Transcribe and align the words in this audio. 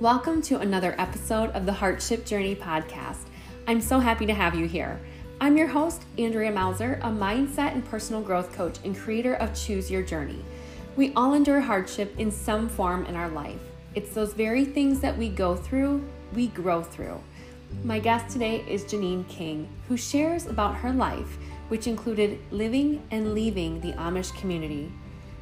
Welcome 0.00 0.42
to 0.42 0.58
another 0.58 0.94
episode 0.98 1.52
of 1.52 1.64
the 1.64 1.72
Heartship 1.72 2.26
Journey 2.26 2.54
podcast. 2.54 3.28
I'm 3.66 3.80
so 3.80 3.98
happy 3.98 4.26
to 4.26 4.34
have 4.34 4.54
you 4.54 4.66
here. 4.66 5.00
I'm 5.40 5.56
your 5.56 5.68
host, 5.68 6.02
Andrea 6.18 6.52
Mauser, 6.52 7.00
a 7.02 7.08
mindset 7.08 7.72
and 7.72 7.82
personal 7.82 8.20
growth 8.20 8.52
coach 8.52 8.76
and 8.84 8.94
creator 8.94 9.36
of 9.36 9.54
Choose 9.54 9.90
Your 9.90 10.02
Journey. 10.02 10.44
We 10.96 11.14
all 11.14 11.32
endure 11.32 11.62
hardship 11.62 12.14
in 12.18 12.30
some 12.30 12.68
form 12.68 13.06
in 13.06 13.16
our 13.16 13.30
life. 13.30 13.62
It's 13.94 14.12
those 14.12 14.34
very 14.34 14.66
things 14.66 15.00
that 15.00 15.16
we 15.16 15.30
go 15.30 15.56
through, 15.56 16.04
we 16.34 16.48
grow 16.48 16.82
through. 16.82 17.18
My 17.82 17.98
guest 17.98 18.30
today 18.30 18.66
is 18.68 18.84
Janine 18.84 19.26
King, 19.28 19.66
who 19.88 19.96
shares 19.96 20.44
about 20.44 20.76
her 20.76 20.92
life, 20.92 21.38
which 21.68 21.86
included 21.86 22.38
living 22.50 23.02
and 23.10 23.32
leaving 23.32 23.80
the 23.80 23.94
Amish 23.94 24.38
community, 24.38 24.92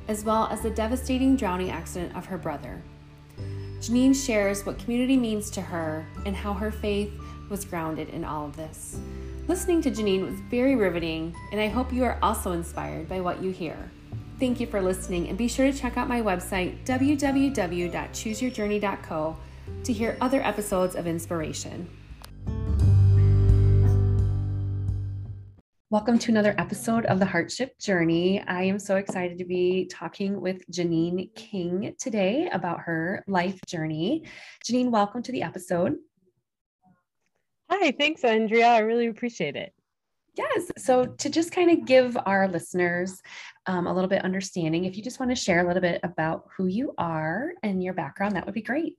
as 0.06 0.22
well 0.22 0.46
as 0.52 0.60
the 0.60 0.70
devastating 0.70 1.34
drowning 1.34 1.72
accident 1.72 2.14
of 2.14 2.26
her 2.26 2.38
brother. 2.38 2.84
Janine 3.84 4.14
shares 4.14 4.64
what 4.64 4.78
community 4.78 5.18
means 5.18 5.50
to 5.50 5.60
her 5.60 6.06
and 6.24 6.34
how 6.34 6.54
her 6.54 6.70
faith 6.70 7.12
was 7.50 7.66
grounded 7.66 8.08
in 8.08 8.24
all 8.24 8.46
of 8.46 8.56
this. 8.56 8.98
Listening 9.46 9.82
to 9.82 9.90
Janine 9.90 10.24
was 10.24 10.40
very 10.50 10.74
riveting, 10.74 11.36
and 11.52 11.60
I 11.60 11.68
hope 11.68 11.92
you 11.92 12.02
are 12.04 12.18
also 12.22 12.52
inspired 12.52 13.10
by 13.10 13.20
what 13.20 13.42
you 13.42 13.50
hear. 13.50 13.90
Thank 14.40 14.58
you 14.58 14.66
for 14.66 14.80
listening, 14.80 15.28
and 15.28 15.36
be 15.36 15.48
sure 15.48 15.70
to 15.70 15.78
check 15.78 15.98
out 15.98 16.08
my 16.08 16.22
website, 16.22 16.82
www.chooseyourjourney.co, 16.86 19.36
to 19.84 19.92
hear 19.92 20.16
other 20.18 20.40
episodes 20.40 20.94
of 20.94 21.06
inspiration. 21.06 21.86
Welcome 25.94 26.18
to 26.18 26.32
another 26.32 26.56
episode 26.58 27.06
of 27.06 27.20
the 27.20 27.24
Heartship 27.24 27.78
Journey. 27.78 28.42
I 28.48 28.64
am 28.64 28.80
so 28.80 28.96
excited 28.96 29.38
to 29.38 29.44
be 29.44 29.88
talking 29.88 30.40
with 30.40 30.68
Janine 30.68 31.32
King 31.36 31.94
today 32.00 32.48
about 32.52 32.80
her 32.80 33.22
life 33.28 33.60
journey. 33.68 34.24
Janine, 34.66 34.90
welcome 34.90 35.22
to 35.22 35.30
the 35.30 35.42
episode. 35.42 35.94
Hi, 37.70 37.92
thanks, 37.92 38.24
Andrea. 38.24 38.66
I 38.66 38.78
really 38.80 39.06
appreciate 39.06 39.54
it. 39.54 39.72
Yes. 40.36 40.72
So, 40.78 41.04
to 41.04 41.30
just 41.30 41.52
kind 41.52 41.70
of 41.70 41.86
give 41.86 42.18
our 42.26 42.48
listeners 42.48 43.22
um, 43.66 43.86
a 43.86 43.94
little 43.94 44.10
bit 44.10 44.24
understanding, 44.24 44.86
if 44.86 44.96
you 44.96 45.02
just 45.04 45.20
want 45.20 45.30
to 45.30 45.36
share 45.36 45.60
a 45.60 45.64
little 45.64 45.80
bit 45.80 46.00
about 46.02 46.48
who 46.56 46.66
you 46.66 46.92
are 46.98 47.52
and 47.62 47.80
your 47.80 47.94
background, 47.94 48.34
that 48.34 48.46
would 48.46 48.54
be 48.56 48.62
great. 48.62 48.98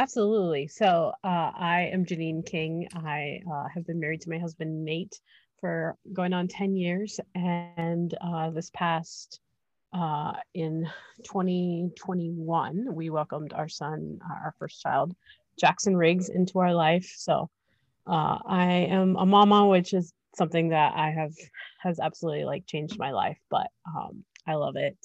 Absolutely. 0.00 0.66
So 0.66 1.12
uh, 1.22 1.50
I 1.54 1.90
am 1.92 2.06
Janine 2.06 2.46
King. 2.46 2.88
I 2.94 3.42
uh, 3.46 3.68
have 3.68 3.86
been 3.86 4.00
married 4.00 4.22
to 4.22 4.30
my 4.30 4.38
husband, 4.38 4.82
Nate, 4.82 5.20
for 5.60 5.94
going 6.14 6.32
on 6.32 6.48
10 6.48 6.74
years. 6.74 7.20
And 7.34 8.14
uh, 8.18 8.48
this 8.48 8.70
past 8.72 9.40
uh, 9.92 10.32
in 10.54 10.88
2021, 11.24 12.94
we 12.94 13.10
welcomed 13.10 13.52
our 13.52 13.68
son, 13.68 14.20
our 14.26 14.54
first 14.58 14.80
child, 14.80 15.14
Jackson 15.58 15.94
Riggs, 15.94 16.30
into 16.30 16.60
our 16.60 16.72
life. 16.72 17.12
So 17.18 17.50
uh, 18.06 18.38
I 18.46 18.88
am 18.90 19.16
a 19.16 19.26
mama, 19.26 19.66
which 19.66 19.92
is 19.92 20.14
something 20.34 20.70
that 20.70 20.94
I 20.96 21.10
have 21.10 21.34
has 21.80 22.00
absolutely 22.00 22.46
like 22.46 22.64
changed 22.64 22.98
my 22.98 23.10
life, 23.10 23.38
but 23.50 23.66
um, 23.86 24.24
I 24.46 24.54
love 24.54 24.76
it 24.76 24.96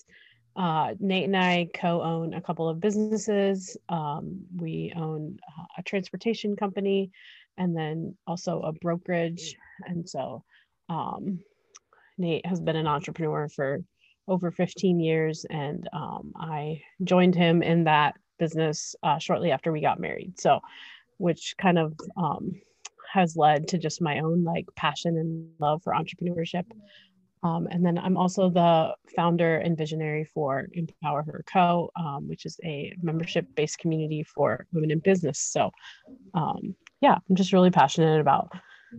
uh, 0.55 0.93
Nate 0.99 1.25
and 1.25 1.37
I 1.37 1.69
co-own 1.73 2.33
a 2.33 2.41
couple 2.41 2.69
of 2.69 2.79
businesses. 2.79 3.75
Um, 3.89 4.41
we 4.55 4.93
own 4.95 5.39
uh, 5.47 5.65
a 5.77 5.83
transportation 5.83 6.55
company, 6.55 7.11
and 7.57 7.75
then 7.75 8.15
also 8.25 8.61
a 8.61 8.71
brokerage. 8.71 9.55
And 9.85 10.07
so, 10.07 10.43
um, 10.89 11.39
Nate 12.17 12.45
has 12.45 12.61
been 12.61 12.77
an 12.77 12.87
entrepreneur 12.87 13.49
for 13.49 13.83
over 14.27 14.51
15 14.51 14.99
years, 14.99 15.45
and 15.49 15.87
um, 15.91 16.31
I 16.35 16.81
joined 17.03 17.35
him 17.35 17.61
in 17.61 17.83
that 17.83 18.15
business 18.39 18.95
uh, 19.03 19.17
shortly 19.19 19.51
after 19.51 19.71
we 19.71 19.81
got 19.81 19.99
married. 19.99 20.39
So, 20.39 20.61
which 21.17 21.55
kind 21.57 21.77
of 21.77 21.93
um, 22.17 22.53
has 23.11 23.37
led 23.37 23.67
to 23.69 23.77
just 23.77 24.01
my 24.01 24.19
own 24.19 24.43
like 24.43 24.65
passion 24.75 25.17
and 25.17 25.49
love 25.59 25.81
for 25.83 25.93
entrepreneurship. 25.93 26.65
Um, 27.45 27.67
and 27.69 27.85
then 27.85 27.99
I'm 27.99 28.17
also 28.17 28.49
the 28.49 28.95
founder 29.15 29.57
and 29.57 29.77
visionary 29.77 30.25
for 30.25 30.67
Empower 30.73 31.21
Her 31.21 31.43
Co., 31.45 31.91
um, 31.95 32.27
which 32.27 32.45
is 32.45 32.59
a 32.63 32.91
membership 33.03 33.45
based 33.55 33.77
community 33.77 34.23
for 34.23 34.65
women 34.73 34.89
in 34.89 34.99
business. 34.99 35.39
So, 35.39 35.69
um, 36.33 36.75
yeah, 37.01 37.15
I'm 37.29 37.35
just 37.35 37.53
really 37.53 37.69
passionate 37.69 38.19
about 38.19 38.51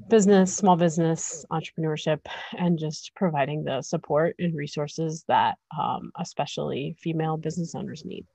business, 0.09 0.55
small 0.55 0.77
business, 0.77 1.45
entrepreneurship, 1.51 2.21
and 2.57 2.79
just 2.79 3.12
providing 3.17 3.65
the 3.65 3.83
support 3.83 4.37
and 4.39 4.55
resources 4.55 5.25
that 5.27 5.57
um, 5.77 6.13
especially 6.21 6.97
female 7.01 7.37
business 7.37 7.75
owners 7.75 8.05
need. 8.05 8.27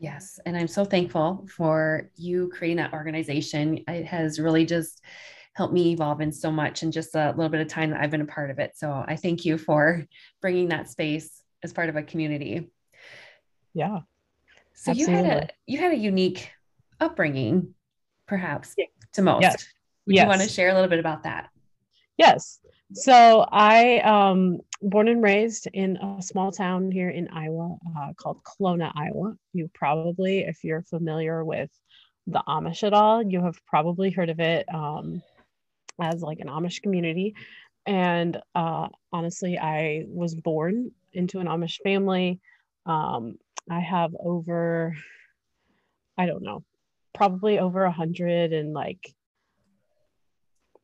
Yes. 0.00 0.40
And 0.44 0.56
I'm 0.56 0.68
so 0.68 0.84
thankful 0.84 1.46
for 1.56 2.10
you 2.16 2.50
creating 2.52 2.78
that 2.78 2.92
organization. 2.92 3.84
It 3.88 4.06
has 4.06 4.40
really 4.40 4.66
just 4.66 5.02
helped 5.56 5.72
me 5.72 5.92
evolve 5.92 6.20
in 6.20 6.30
so 6.30 6.52
much 6.52 6.82
in 6.82 6.92
just 6.92 7.14
a 7.14 7.32
little 7.34 7.48
bit 7.48 7.62
of 7.62 7.68
time 7.68 7.90
that 7.90 8.00
I've 8.00 8.10
been 8.10 8.20
a 8.20 8.26
part 8.26 8.50
of 8.50 8.58
it. 8.58 8.72
So 8.76 9.02
I 9.08 9.16
thank 9.16 9.46
you 9.46 9.56
for 9.56 10.04
bringing 10.42 10.68
that 10.68 10.90
space 10.90 11.42
as 11.62 11.72
part 11.72 11.88
of 11.88 11.96
a 11.96 12.02
community. 12.02 12.70
Yeah. 13.72 14.00
So 14.74 14.90
absolutely. 14.90 15.16
you 15.16 15.24
had 15.24 15.26
a 15.26 15.48
you 15.66 15.78
had 15.78 15.92
a 15.92 15.96
unique 15.96 16.50
upbringing, 17.00 17.74
perhaps 18.26 18.74
to 19.14 19.22
most. 19.22 19.42
Yes. 19.42 19.66
Would 20.06 20.16
yes. 20.16 20.24
you 20.24 20.28
want 20.28 20.42
to 20.42 20.48
share 20.48 20.68
a 20.68 20.74
little 20.74 20.90
bit 20.90 20.98
about 20.98 21.22
that? 21.22 21.48
Yes. 22.18 22.60
So 22.92 23.46
I 23.50 24.00
um 24.00 24.60
born 24.82 25.08
and 25.08 25.22
raised 25.22 25.68
in 25.72 25.96
a 25.96 26.20
small 26.20 26.52
town 26.52 26.90
here 26.90 27.08
in 27.08 27.28
Iowa 27.28 27.78
uh, 27.98 28.12
called 28.14 28.42
Kalona, 28.44 28.92
Iowa. 28.94 29.34
You 29.54 29.70
probably, 29.72 30.40
if 30.40 30.62
you're 30.64 30.82
familiar 30.82 31.42
with 31.42 31.70
the 32.26 32.42
Amish 32.46 32.82
at 32.82 32.92
all, 32.92 33.22
you 33.22 33.42
have 33.42 33.58
probably 33.66 34.10
heard 34.10 34.28
of 34.28 34.38
it. 34.38 34.66
Um, 34.72 35.22
as 36.00 36.22
like 36.22 36.40
an 36.40 36.48
Amish 36.48 36.82
community. 36.82 37.34
And 37.86 38.40
uh, 38.54 38.88
honestly, 39.12 39.58
I 39.58 40.04
was 40.08 40.34
born 40.34 40.90
into 41.12 41.38
an 41.38 41.46
Amish 41.46 41.78
family. 41.82 42.40
Um, 42.84 43.38
I 43.70 43.80
have 43.80 44.14
over, 44.18 44.96
I 46.18 46.26
don't 46.26 46.42
know, 46.42 46.64
probably 47.14 47.58
over 47.58 47.84
a 47.84 47.92
hundred 47.92 48.52
and 48.52 48.72
like, 48.72 49.14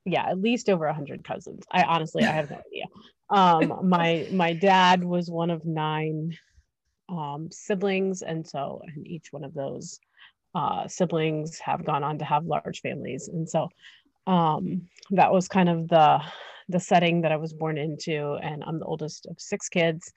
yeah, 0.05 0.29
at 0.29 0.41
least 0.41 0.69
over 0.69 0.87
a 0.87 0.95
hundred 0.95 1.25
cousins. 1.25 1.65
I 1.71 1.83
honestly, 1.83 2.25
I 2.25 2.33
have 2.33 2.51
no 2.51 2.61
idea. 2.67 2.85
Um, 3.31 3.89
my 3.89 4.27
my 4.33 4.53
dad 4.53 5.05
was 5.05 5.31
one 5.31 5.51
of 5.51 5.65
nine 5.65 6.37
um, 7.09 7.49
siblings, 7.51 8.23
and 8.23 8.47
so 8.47 8.83
and 8.95 9.07
each 9.07 9.29
one 9.31 9.45
of 9.45 9.55
those 9.55 10.01
uh, 10.55 10.89
siblings 10.89 11.59
have 11.59 11.85
gone 11.85 12.03
on 12.03 12.19
to 12.19 12.25
have 12.25 12.45
large 12.45 12.81
families, 12.81 13.29
and 13.29 13.49
so 13.49 13.69
um, 14.27 14.89
that 15.11 15.33
was 15.33 15.49
kind 15.49 15.69
of 15.69 15.89
the 15.89 16.21
the 16.69 16.81
setting 16.81 17.23
that 17.23 17.33
I 17.33 17.37
was 17.37 17.53
born 17.53 17.77
into, 17.77 18.35
and 18.35 18.63
I'm 18.65 18.79
the 18.79 18.85
oldest 18.85 19.27
of 19.27 19.41
six 19.41 19.69
kids. 19.69 20.13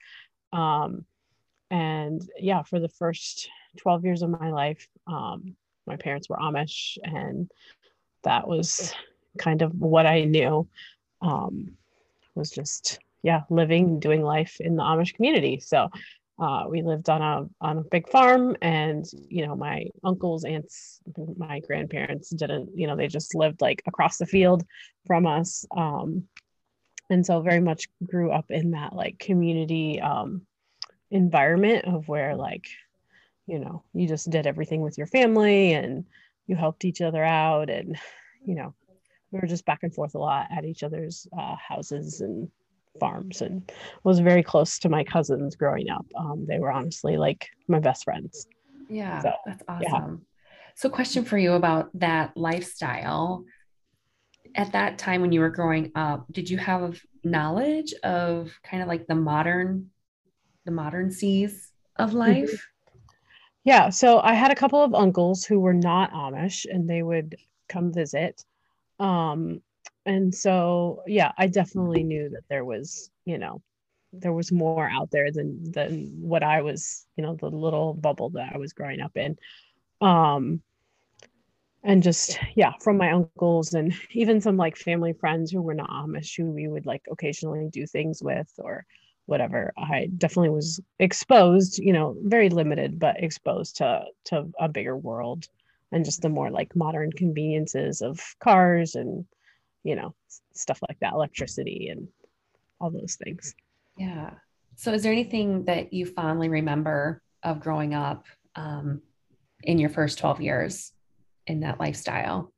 Um, 0.53 1.05
and 1.71 2.21
yeah, 2.39 2.61
for 2.63 2.79
the 2.79 2.89
first 2.89 3.49
12 3.77 4.05
years 4.05 4.21
of 4.21 4.29
my 4.29 4.51
life, 4.51 4.87
um, 5.07 5.55
my 5.87 5.97
parents 5.97 6.29
were 6.29 6.37
Amish, 6.37 6.97
and 7.03 7.49
that 8.23 8.47
was 8.47 8.93
kind 9.37 9.61
of 9.63 9.73
what 9.73 10.05
I 10.05 10.23
knew. 10.23 10.67
Um, 11.21 11.71
was 12.35 12.51
just 12.51 12.99
yeah, 13.23 13.41
living, 13.49 13.99
doing 13.99 14.21
life 14.21 14.57
in 14.59 14.75
the 14.75 14.83
Amish 14.83 15.15
community. 15.15 15.59
So 15.59 15.89
uh, 16.37 16.65
we 16.67 16.81
lived 16.81 17.09
on 17.09 17.21
a 17.21 17.47
on 17.61 17.77
a 17.77 17.83
big 17.83 18.09
farm 18.09 18.57
and 18.61 19.05
you 19.29 19.45
know 19.45 19.55
my 19.55 19.85
uncles 20.03 20.43
aunts 20.43 20.99
my 21.37 21.59
grandparents 21.61 22.29
didn't 22.29 22.69
you 22.75 22.87
know 22.87 22.95
they 22.95 23.07
just 23.07 23.35
lived 23.35 23.61
like 23.61 23.81
across 23.87 24.17
the 24.17 24.25
field 24.25 24.63
from 25.05 25.25
us 25.25 25.65
um, 25.75 26.23
and 27.09 27.25
so 27.25 27.41
very 27.41 27.61
much 27.61 27.87
grew 28.03 28.31
up 28.31 28.49
in 28.49 28.71
that 28.71 28.93
like 28.93 29.17
community 29.19 30.01
um, 30.01 30.41
environment 31.11 31.85
of 31.85 32.07
where 32.07 32.35
like 32.35 32.67
you 33.47 33.59
know 33.59 33.83
you 33.93 34.07
just 34.07 34.29
did 34.29 34.45
everything 34.45 34.81
with 34.81 34.97
your 34.97 35.07
family 35.07 35.73
and 35.73 36.05
you 36.47 36.55
helped 36.55 36.83
each 36.83 37.01
other 37.01 37.23
out 37.23 37.69
and 37.69 37.97
you 38.45 38.55
know 38.55 38.73
we 39.31 39.39
were 39.39 39.47
just 39.47 39.65
back 39.65 39.79
and 39.83 39.93
forth 39.93 40.15
a 40.15 40.19
lot 40.19 40.47
at 40.55 40.65
each 40.65 40.83
other's 40.83 41.27
uh, 41.37 41.55
houses 41.55 42.21
and 42.21 42.49
farms 42.99 43.41
and 43.41 43.71
was 44.03 44.19
very 44.19 44.43
close 44.43 44.79
to 44.79 44.89
my 44.89 45.03
cousins 45.03 45.55
growing 45.55 45.89
up. 45.89 46.05
Um, 46.17 46.45
they 46.47 46.59
were 46.59 46.71
honestly 46.71 47.17
like 47.17 47.47
my 47.67 47.79
best 47.79 48.03
friends. 48.03 48.47
Yeah, 48.89 49.21
so, 49.21 49.33
that's 49.45 49.63
awesome. 49.67 49.83
Yeah. 49.83 50.15
So, 50.75 50.89
question 50.89 51.25
for 51.25 51.37
you 51.37 51.53
about 51.53 51.89
that 51.99 52.35
lifestyle. 52.35 53.45
At 54.55 54.71
that 54.71 54.97
time 54.97 55.19
when 55.19 55.33
you 55.33 55.41
were 55.41 55.49
growing 55.49 55.91
up, 55.95 56.27
did 56.31 56.49
you 56.49 56.57
have 56.57 57.01
knowledge 57.23 57.93
of 58.03 58.57
kind 58.63 58.81
of 58.81 58.87
like 58.87 59.05
the 59.05 59.15
modern, 59.15 59.89
the 60.63 60.71
modern 60.71 61.11
seas 61.11 61.71
of 61.97 62.09
mm-hmm. 62.09 62.19
life? 62.19 62.51
Mm-hmm. 62.51 62.99
Yeah. 63.65 63.89
So 63.89 64.19
I 64.19 64.33
had 64.33 64.51
a 64.51 64.55
couple 64.55 64.81
of 64.81 64.93
uncles 64.93 65.43
who 65.43 65.59
were 65.59 65.73
not 65.73 66.13
Amish 66.13 66.65
and 66.69 66.89
they 66.89 67.01
would 67.01 67.35
come 67.67 67.91
visit. 67.91 68.45
Um, 68.99 69.61
and 70.05 70.33
so 70.33 71.03
yeah 71.07 71.31
i 71.37 71.47
definitely 71.47 72.03
knew 72.03 72.29
that 72.29 72.43
there 72.49 72.65
was 72.65 73.09
you 73.25 73.37
know 73.37 73.61
there 74.13 74.33
was 74.33 74.51
more 74.51 74.89
out 74.89 75.11
there 75.11 75.31
than 75.31 75.71
than 75.71 76.11
what 76.19 76.43
i 76.43 76.61
was 76.61 77.05
you 77.17 77.23
know 77.23 77.35
the 77.35 77.49
little 77.49 77.93
bubble 77.93 78.29
that 78.29 78.51
i 78.53 78.57
was 78.57 78.73
growing 78.73 79.01
up 79.01 79.15
in. 79.17 79.37
Um, 80.01 80.61
and 81.83 82.01
just 82.03 82.39
yeah 82.55 82.73
from 82.81 82.97
my 82.97 83.11
uncles 83.11 83.73
and 83.73 83.93
even 84.11 84.41
some 84.41 84.57
like 84.57 84.75
family 84.75 85.13
friends 85.13 85.51
who 85.51 85.61
were 85.61 85.73
not 85.73 85.89
amish 85.89 86.35
who 86.35 86.51
we 86.51 86.67
would 86.67 86.85
like 86.85 87.03
occasionally 87.09 87.69
do 87.71 87.85
things 87.85 88.21
with 88.21 88.51
or 88.57 88.85
whatever 89.27 89.73
i 89.77 90.09
definitely 90.17 90.49
was 90.49 90.79
exposed 90.99 91.79
you 91.79 91.93
know 91.93 92.15
very 92.23 92.49
limited 92.49 92.99
but 92.99 93.23
exposed 93.23 93.77
to 93.77 94.03
to 94.25 94.51
a 94.59 94.67
bigger 94.67 94.97
world 94.97 95.47
and 95.91 96.03
just 96.05 96.21
the 96.21 96.29
more 96.29 96.49
like 96.49 96.75
modern 96.75 97.11
conveniences 97.11 98.01
of 98.01 98.19
cars 98.39 98.95
and 98.95 99.25
you 99.85 99.95
know 99.95 100.13
stuff 100.53 100.79
like 100.89 100.99
that 100.99 101.13
electricity 101.13 101.87
and 101.89 102.07
all 102.81 102.89
those 102.89 103.17
things. 103.23 103.55
Yeah. 103.97 104.31
So 104.75 104.91
is 104.91 105.03
there 105.03 105.13
anything 105.13 105.63
that 105.65 105.93
you 105.93 106.05
fondly 106.05 106.49
remember 106.49 107.21
of 107.43 107.61
growing 107.61 107.93
up 107.93 108.25
um, 108.55 109.01
in 109.63 109.77
your 109.77 109.89
first 109.89 110.17
12 110.17 110.41
years 110.41 110.91
in 111.47 111.61
that 111.61 111.79
lifestyle? 111.79 112.51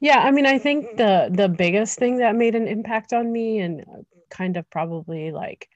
Yeah 0.00 0.20
i 0.20 0.30
mean 0.30 0.46
i 0.46 0.58
think 0.58 0.96
the 0.96 1.28
the 1.32 1.48
biggest 1.48 1.98
thing 1.98 2.18
that 2.18 2.36
made 2.36 2.54
an 2.54 2.68
impact 2.68 3.12
on 3.12 3.32
me 3.32 3.58
and 3.58 3.84
kind 4.30 4.56
of 4.56 4.70
probably 4.70 5.32
like 5.32 5.68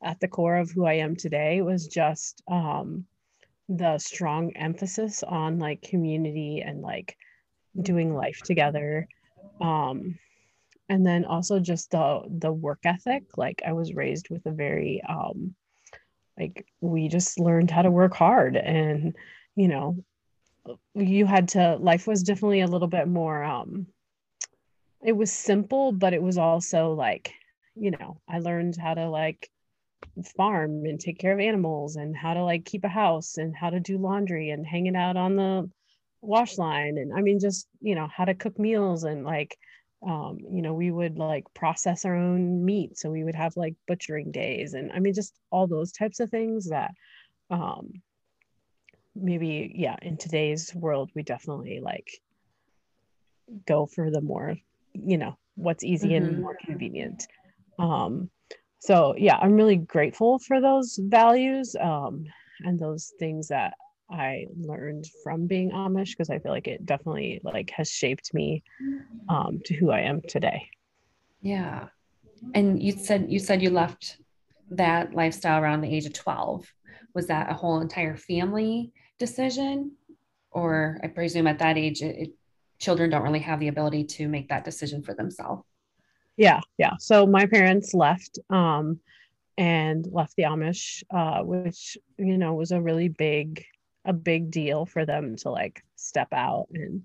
at 0.00 0.20
the 0.20 0.28
core 0.28 0.56
of 0.56 0.70
who 0.70 0.86
i 0.86 0.92
am 0.92 1.16
today 1.16 1.60
was 1.60 1.88
just 1.88 2.40
um 2.46 3.04
the 3.68 3.98
strong 3.98 4.52
emphasis 4.54 5.24
on 5.24 5.58
like 5.58 5.82
community 5.82 6.62
and 6.64 6.82
like 6.82 7.16
doing 7.82 8.14
life 8.14 8.40
together 8.44 9.08
um 9.60 10.18
and 10.88 11.06
then 11.06 11.24
also 11.24 11.58
just 11.58 11.90
the 11.90 12.22
the 12.28 12.52
work 12.52 12.80
ethic. 12.84 13.24
Like 13.36 13.62
i 13.66 13.72
was 13.72 13.94
raised 13.94 14.30
with 14.30 14.44
a 14.46 14.50
very 14.50 15.02
um 15.08 15.54
like 16.38 16.66
we 16.80 17.08
just 17.08 17.38
learned 17.38 17.70
how 17.70 17.82
to 17.82 17.90
work 17.90 18.14
hard 18.14 18.56
and 18.56 19.14
you 19.56 19.68
know 19.68 19.96
you 20.94 21.26
had 21.26 21.48
to 21.48 21.76
life 21.76 22.06
was 22.06 22.22
definitely 22.22 22.60
a 22.60 22.66
little 22.66 22.88
bit 22.88 23.06
more 23.06 23.42
um 23.42 23.86
it 25.02 25.12
was 25.12 25.32
simple 25.32 25.92
but 25.92 26.14
it 26.14 26.22
was 26.22 26.38
also 26.38 26.92
like 26.92 27.32
you 27.74 27.90
know 27.90 28.20
i 28.28 28.38
learned 28.38 28.76
how 28.76 28.94
to 28.94 29.08
like 29.08 29.50
farm 30.36 30.84
and 30.84 31.00
take 31.00 31.18
care 31.18 31.32
of 31.32 31.40
animals 31.40 31.96
and 31.96 32.16
how 32.16 32.34
to 32.34 32.42
like 32.42 32.64
keep 32.64 32.84
a 32.84 32.88
house 32.88 33.36
and 33.36 33.54
how 33.54 33.70
to 33.70 33.80
do 33.80 33.98
laundry 33.98 34.50
and 34.50 34.66
hanging 34.66 34.96
out 34.96 35.16
on 35.16 35.36
the 35.36 35.70
wash 36.24 36.58
line 36.58 36.98
and 36.98 37.12
i 37.14 37.20
mean 37.20 37.38
just 37.38 37.66
you 37.80 37.94
know 37.94 38.08
how 38.14 38.24
to 38.24 38.34
cook 38.34 38.58
meals 38.58 39.04
and 39.04 39.24
like 39.24 39.56
um, 40.06 40.38
you 40.50 40.60
know 40.60 40.74
we 40.74 40.90
would 40.90 41.16
like 41.16 41.44
process 41.54 42.04
our 42.04 42.14
own 42.14 42.62
meat 42.62 42.98
so 42.98 43.10
we 43.10 43.24
would 43.24 43.34
have 43.34 43.56
like 43.56 43.74
butchering 43.88 44.30
days 44.30 44.74
and 44.74 44.92
i 44.92 44.98
mean 44.98 45.14
just 45.14 45.34
all 45.50 45.66
those 45.66 45.92
types 45.92 46.20
of 46.20 46.30
things 46.30 46.68
that 46.68 46.90
um, 47.50 47.90
maybe 49.14 49.72
yeah 49.74 49.96
in 50.02 50.16
today's 50.16 50.74
world 50.74 51.10
we 51.14 51.22
definitely 51.22 51.80
like 51.80 52.10
go 53.66 53.86
for 53.86 54.10
the 54.10 54.20
more 54.20 54.56
you 54.92 55.16
know 55.16 55.36
what's 55.54 55.84
easy 55.84 56.10
mm-hmm. 56.10 56.26
and 56.26 56.40
more 56.40 56.56
convenient 56.64 57.26
um 57.78 58.28
so 58.78 59.14
yeah 59.16 59.36
i'm 59.40 59.54
really 59.54 59.76
grateful 59.76 60.38
for 60.38 60.60
those 60.60 60.98
values 61.02 61.74
um 61.80 62.24
and 62.60 62.78
those 62.78 63.12
things 63.18 63.48
that 63.48 63.74
i 64.10 64.46
learned 64.56 65.06
from 65.22 65.46
being 65.46 65.70
amish 65.70 66.10
because 66.10 66.30
i 66.30 66.38
feel 66.38 66.52
like 66.52 66.68
it 66.68 66.84
definitely 66.84 67.40
like 67.42 67.70
has 67.70 67.90
shaped 67.90 68.32
me 68.34 68.62
um 69.28 69.60
to 69.64 69.74
who 69.74 69.90
i 69.90 70.00
am 70.00 70.20
today. 70.28 70.68
Yeah. 71.44 71.88
And 72.54 72.82
you 72.82 72.92
said 72.92 73.26
you 73.30 73.38
said 73.38 73.62
you 73.62 73.70
left 73.70 74.18
that 74.70 75.14
lifestyle 75.14 75.62
around 75.62 75.82
the 75.82 75.94
age 75.94 76.06
of 76.06 76.14
12 76.14 76.66
was 77.14 77.26
that 77.28 77.50
a 77.50 77.54
whole 77.54 77.80
entire 77.80 78.16
family 78.16 78.92
decision? 79.18 79.92
Or 80.50 80.98
i 81.02 81.06
presume 81.06 81.46
at 81.46 81.58
that 81.58 81.76
age 81.76 82.02
it, 82.02 82.16
it, 82.16 82.30
children 82.78 83.10
don't 83.10 83.22
really 83.22 83.40
have 83.40 83.60
the 83.60 83.68
ability 83.68 84.04
to 84.04 84.26
make 84.26 84.48
that 84.48 84.64
decision 84.64 85.02
for 85.02 85.14
themselves. 85.14 85.62
Yeah 86.36 86.60
yeah. 86.78 86.94
So 86.98 87.26
my 87.26 87.46
parents 87.46 87.94
left 87.94 88.38
um 88.50 89.00
and 89.56 90.06
left 90.10 90.34
the 90.36 90.44
amish 90.44 91.02
uh 91.10 91.42
which 91.42 91.96
you 92.18 92.38
know 92.38 92.54
was 92.54 92.72
a 92.72 92.80
really 92.80 93.08
big 93.08 93.64
a 94.04 94.12
big 94.12 94.50
deal 94.50 94.86
for 94.86 95.06
them 95.06 95.36
to 95.36 95.50
like 95.50 95.82
step 95.96 96.28
out 96.32 96.66
and 96.72 97.02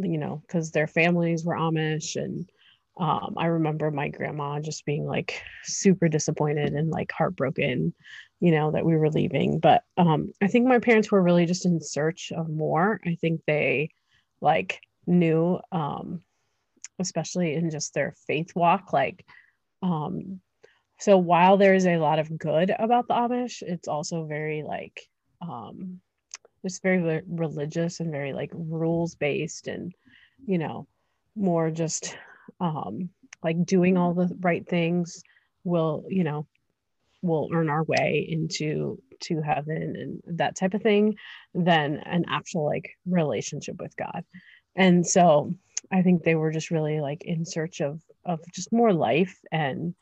you 0.00 0.18
know 0.18 0.42
because 0.46 0.70
their 0.70 0.86
families 0.86 1.44
were 1.44 1.54
amish 1.54 2.16
and 2.16 2.50
um, 2.98 3.34
I 3.36 3.46
remember 3.46 3.90
my 3.90 4.08
grandma 4.08 4.58
just 4.58 4.84
being 4.84 5.06
like 5.06 5.40
super 5.62 6.08
disappointed 6.08 6.72
and 6.72 6.90
like 6.90 7.12
heartbroken, 7.12 7.94
you 8.40 8.50
know, 8.50 8.72
that 8.72 8.84
we 8.84 8.96
were 8.96 9.10
leaving. 9.10 9.60
But 9.60 9.84
um, 9.96 10.32
I 10.42 10.48
think 10.48 10.66
my 10.66 10.80
parents 10.80 11.10
were 11.10 11.22
really 11.22 11.46
just 11.46 11.64
in 11.64 11.80
search 11.80 12.32
of 12.32 12.48
more. 12.48 13.00
I 13.06 13.16
think 13.20 13.42
they 13.46 13.90
like 14.40 14.80
knew, 15.06 15.60
um, 15.70 16.22
especially 16.98 17.54
in 17.54 17.70
just 17.70 17.94
their 17.94 18.14
faith 18.26 18.56
walk, 18.56 18.92
like, 18.92 19.24
um, 19.80 20.40
so 20.98 21.16
while 21.16 21.56
there's 21.56 21.86
a 21.86 21.98
lot 21.98 22.18
of 22.18 22.36
good 22.36 22.74
about 22.76 23.06
the 23.06 23.14
Amish, 23.14 23.62
it's 23.62 23.86
also 23.86 24.24
very 24.24 24.64
like, 24.64 25.00
um, 25.40 26.00
it's 26.64 26.80
very 26.80 27.22
religious 27.28 28.00
and 28.00 28.10
very 28.10 28.32
like 28.32 28.50
rules 28.52 29.14
based 29.14 29.68
and, 29.68 29.92
you 30.46 30.58
know, 30.58 30.86
more 31.36 31.70
just 31.70 32.16
um, 32.60 33.10
like 33.42 33.64
doing 33.64 33.96
all 33.96 34.14
the 34.14 34.34
right 34.40 34.66
things 34.68 35.22
will 35.64 36.04
you 36.08 36.24
know 36.24 36.46
will 37.22 37.50
earn 37.52 37.68
our 37.68 37.84
way 37.84 38.26
into 38.28 39.00
to 39.20 39.42
heaven 39.42 40.22
and 40.26 40.38
that 40.38 40.56
type 40.56 40.72
of 40.74 40.82
thing 40.82 41.16
than 41.52 41.96
an 42.06 42.24
actual 42.28 42.64
like 42.64 42.96
relationship 43.06 43.76
with 43.80 43.96
god. 43.96 44.24
And 44.76 45.06
so 45.06 45.54
i 45.92 46.02
think 46.02 46.22
they 46.22 46.34
were 46.34 46.50
just 46.50 46.70
really 46.70 47.00
like 47.00 47.22
in 47.24 47.44
search 47.44 47.80
of 47.80 48.00
of 48.24 48.40
just 48.52 48.72
more 48.72 48.92
life 48.92 49.38
and 49.52 49.94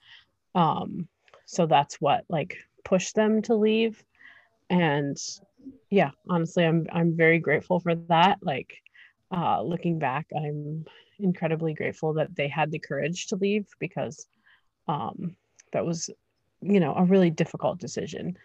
um 0.55 1.09
so 1.47 1.67
that's 1.67 2.01
what 2.01 2.25
like 2.29 2.57
pushed 2.85 3.15
them 3.15 3.43
to 3.43 3.55
leave. 3.55 4.03
And 4.69 5.17
yeah 5.91 6.11
honestly 6.29 6.65
i'm 6.65 6.87
i'm 6.93 7.17
very 7.17 7.39
grateful 7.39 7.81
for 7.81 7.95
that 7.95 8.39
like 8.43 8.83
uh 9.33 9.61
looking 9.63 9.99
back 9.99 10.27
i'm 10.37 10.85
incredibly 11.19 11.75
grateful 11.75 12.13
that 12.15 12.35
they 12.35 12.49
had 12.49 12.71
the 12.71 12.79
courage 12.79 13.27
to 13.29 13.37
leave 13.37 13.67
because 13.79 14.27
um, 14.89 15.37
that 15.73 15.85
was, 15.85 16.11
you 16.63 16.81
know, 16.81 16.95
a 16.95 17.05
really 17.05 17.31
difficult 17.31 17.79
decision. 17.79 18.37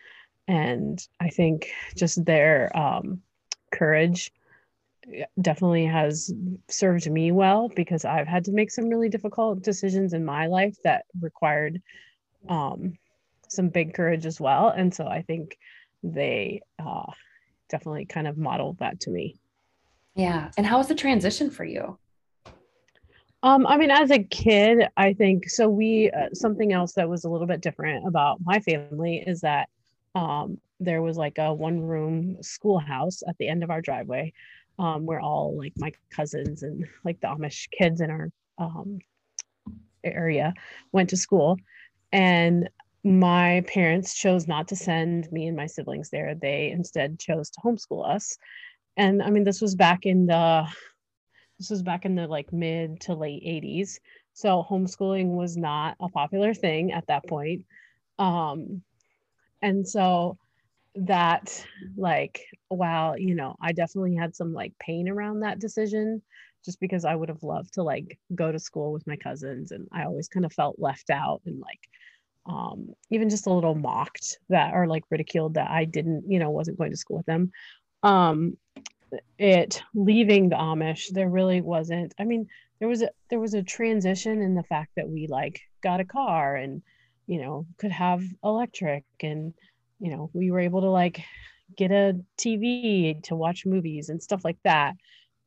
And 0.48 1.06
I 1.20 1.30
think 1.30 1.70
just 1.96 2.24
their 2.26 2.76
um, 2.78 3.22
courage 3.72 4.32
definitely 5.40 5.86
has 5.86 6.34
served 6.68 7.10
me 7.10 7.32
well 7.32 7.70
because 7.70 8.06
I've 8.06 8.28
had 8.28 8.46
to 8.46 8.52
make 8.52 8.72
some 8.72 8.90
really 8.90 9.10
difficult 9.10 9.62
decisions 9.62 10.14
in 10.14 10.26
my 10.26 10.48
life 10.48 10.76
that 10.84 11.06
required 11.20 11.82
um, 12.50 12.98
some 13.48 13.70
big 13.70 13.94
courage 13.94 14.26
as 14.26 14.40
well. 14.40 14.70
And 14.70 14.94
so 14.94 15.08
I 15.08 15.22
think 15.22 15.58
they 16.04 16.62
uh, 16.80 17.12
definitely 17.70 18.06
kind 18.06 18.28
of 18.28 18.38
modeled 18.38 18.80
that 18.80 19.00
to 19.02 19.10
me. 19.10 19.36
Yeah. 20.16 20.52
And 20.58 20.66
how 20.66 20.78
was 20.78 20.88
the 20.88 20.96
transition 20.96 21.50
for 21.50 21.64
you? 21.64 21.98
Um, 23.44 23.66
I 23.66 23.78
mean, 23.78 23.90
as 23.90 24.12
a 24.12 24.20
kid, 24.20 24.88
I 24.98 25.14
think 25.14 25.50
so. 25.50 25.68
We 25.68 26.12
uh, 26.12 26.30
something 26.34 26.74
else 26.74 26.94
that 26.94 27.10
was 27.10 27.24
a 27.24 27.30
little 27.30 27.48
bit 27.48 27.62
different 27.62 28.08
about 28.08 28.40
my 28.44 28.60
family 28.60 29.24
is 29.26 29.42
that 29.42 29.68
um, 30.14 30.60
there 30.80 31.02
was 31.02 31.18
like 31.18 31.38
a 31.40 31.54
one 31.54 31.80
room 31.80 32.38
schoolhouse 32.42 33.24
at 33.28 33.38
the 33.40 33.48
end 33.48 33.64
of 33.64 33.72
our 33.72 33.82
driveway 33.82 34.34
um, 34.78 35.06
where 35.06 35.20
all 35.20 35.58
like 35.58 35.74
my 35.78 35.92
cousins 36.12 36.64
and 36.64 36.86
like 37.04 37.20
the 37.22 37.28
Amish 37.28 37.70
kids 37.72 38.02
in 38.02 38.12
our 38.12 38.30
um, 38.60 39.00
area 40.04 40.54
went 40.92 41.10
to 41.10 41.18
school. 41.18 41.58
And 42.12 42.70
my 43.04 43.64
parents 43.68 44.14
chose 44.14 44.48
not 44.48 44.68
to 44.70 44.76
send 44.76 45.32
me 45.32 45.48
and 45.48 45.58
my 45.58 45.66
siblings 45.66 46.10
there. 46.10 46.36
They 46.36 46.70
instead 46.70 47.20
chose 47.20 47.50
to 47.52 47.62
homeschool 47.62 48.08
us. 48.08 48.38
And 48.98 49.24
I 49.24 49.30
mean, 49.30 49.44
this 49.44 49.62
was 49.62 49.76
back 49.76 50.06
in 50.06 50.28
the 50.28 50.68
this 51.58 51.70
was 51.70 51.84
back 51.84 52.06
in 52.06 52.16
the 52.16 52.28
like 52.28 52.52
mid 52.52 53.02
to 53.02 53.14
late 53.14 53.44
80s. 53.44 54.00
So 54.34 54.66
homeschooling 54.70 55.36
was 55.36 55.58
not 55.58 55.96
a 56.00 56.10
popular 56.10 56.54
thing 56.54 56.92
at 56.92 57.08
that 57.08 57.28
point. 57.28 57.66
Um, 58.18 58.82
and 59.62 59.88
so 59.88 60.38
that 60.96 61.66
like 61.96 62.42
while 62.68 63.18
you 63.18 63.34
know 63.34 63.56
i 63.62 63.72
definitely 63.72 64.14
had 64.14 64.36
some 64.36 64.54
like 64.54 64.74
pain 64.78 65.08
around 65.08 65.40
that 65.40 65.60
decision 65.60 66.22
just 66.66 66.80
because 66.82 67.06
i 67.06 67.16
would 67.16 67.30
have 67.30 67.44
loved 67.44 67.74
to 67.74 67.82
like 67.82 68.20
go 68.36 68.52
to 68.52 68.60
school 68.60 68.92
with 68.92 69.08
my 69.08 69.16
cousins 69.16 69.72
and 69.72 69.88
i 69.94 70.04
always 70.04 70.28
kind 70.28 70.46
of 70.46 70.52
felt 70.52 70.76
left 70.78 71.10
out 71.10 71.42
and 71.46 71.60
like 71.62 71.80
um 72.48 72.94
even 73.10 73.30
just 73.30 73.48
a 73.48 73.54
little 73.54 73.76
mocked 73.76 74.40
that 74.50 74.74
or 74.74 74.88
like 74.88 75.04
ridiculed 75.10 75.54
that 75.54 75.70
i 75.70 75.86
didn't 75.86 76.24
you 76.28 76.40
know 76.40 76.50
wasn't 76.50 76.78
going 76.78 76.92
to 76.92 76.98
school 76.98 77.18
with 77.18 77.26
them 77.26 77.52
um 78.04 78.58
it 79.38 79.82
leaving 79.94 80.50
the 80.50 80.56
Amish, 80.56 81.08
there 81.12 81.30
really 81.30 81.62
wasn't. 81.62 82.14
I 82.20 82.24
mean, 82.24 82.48
there 82.80 82.88
was 82.88 83.02
a 83.02 83.10
there 83.30 83.40
was 83.40 83.54
a 83.54 83.64
transition 83.64 84.42
in 84.42 84.56
the 84.56 84.64
fact 84.64 84.92
that 84.96 85.10
we 85.10 85.28
like 85.28 85.62
got 85.84 86.00
a 86.00 86.06
car 86.06 86.56
and 86.56 86.82
you 87.28 87.42
know 87.42 87.66
could 87.78 87.92
have 87.92 88.24
electric 88.44 89.04
and 89.22 89.54
you 90.00 90.12
know 90.12 90.30
we 90.34 90.52
were 90.52 90.60
able 90.60 90.82
to 90.82 90.90
like 90.90 91.24
get 91.76 91.92
a 91.92 92.20
TV 92.38 93.22
to 93.24 93.36
watch 93.36 93.66
movies 93.66 94.10
and 94.10 94.22
stuff 94.22 94.44
like 94.44 94.58
that. 94.64 94.96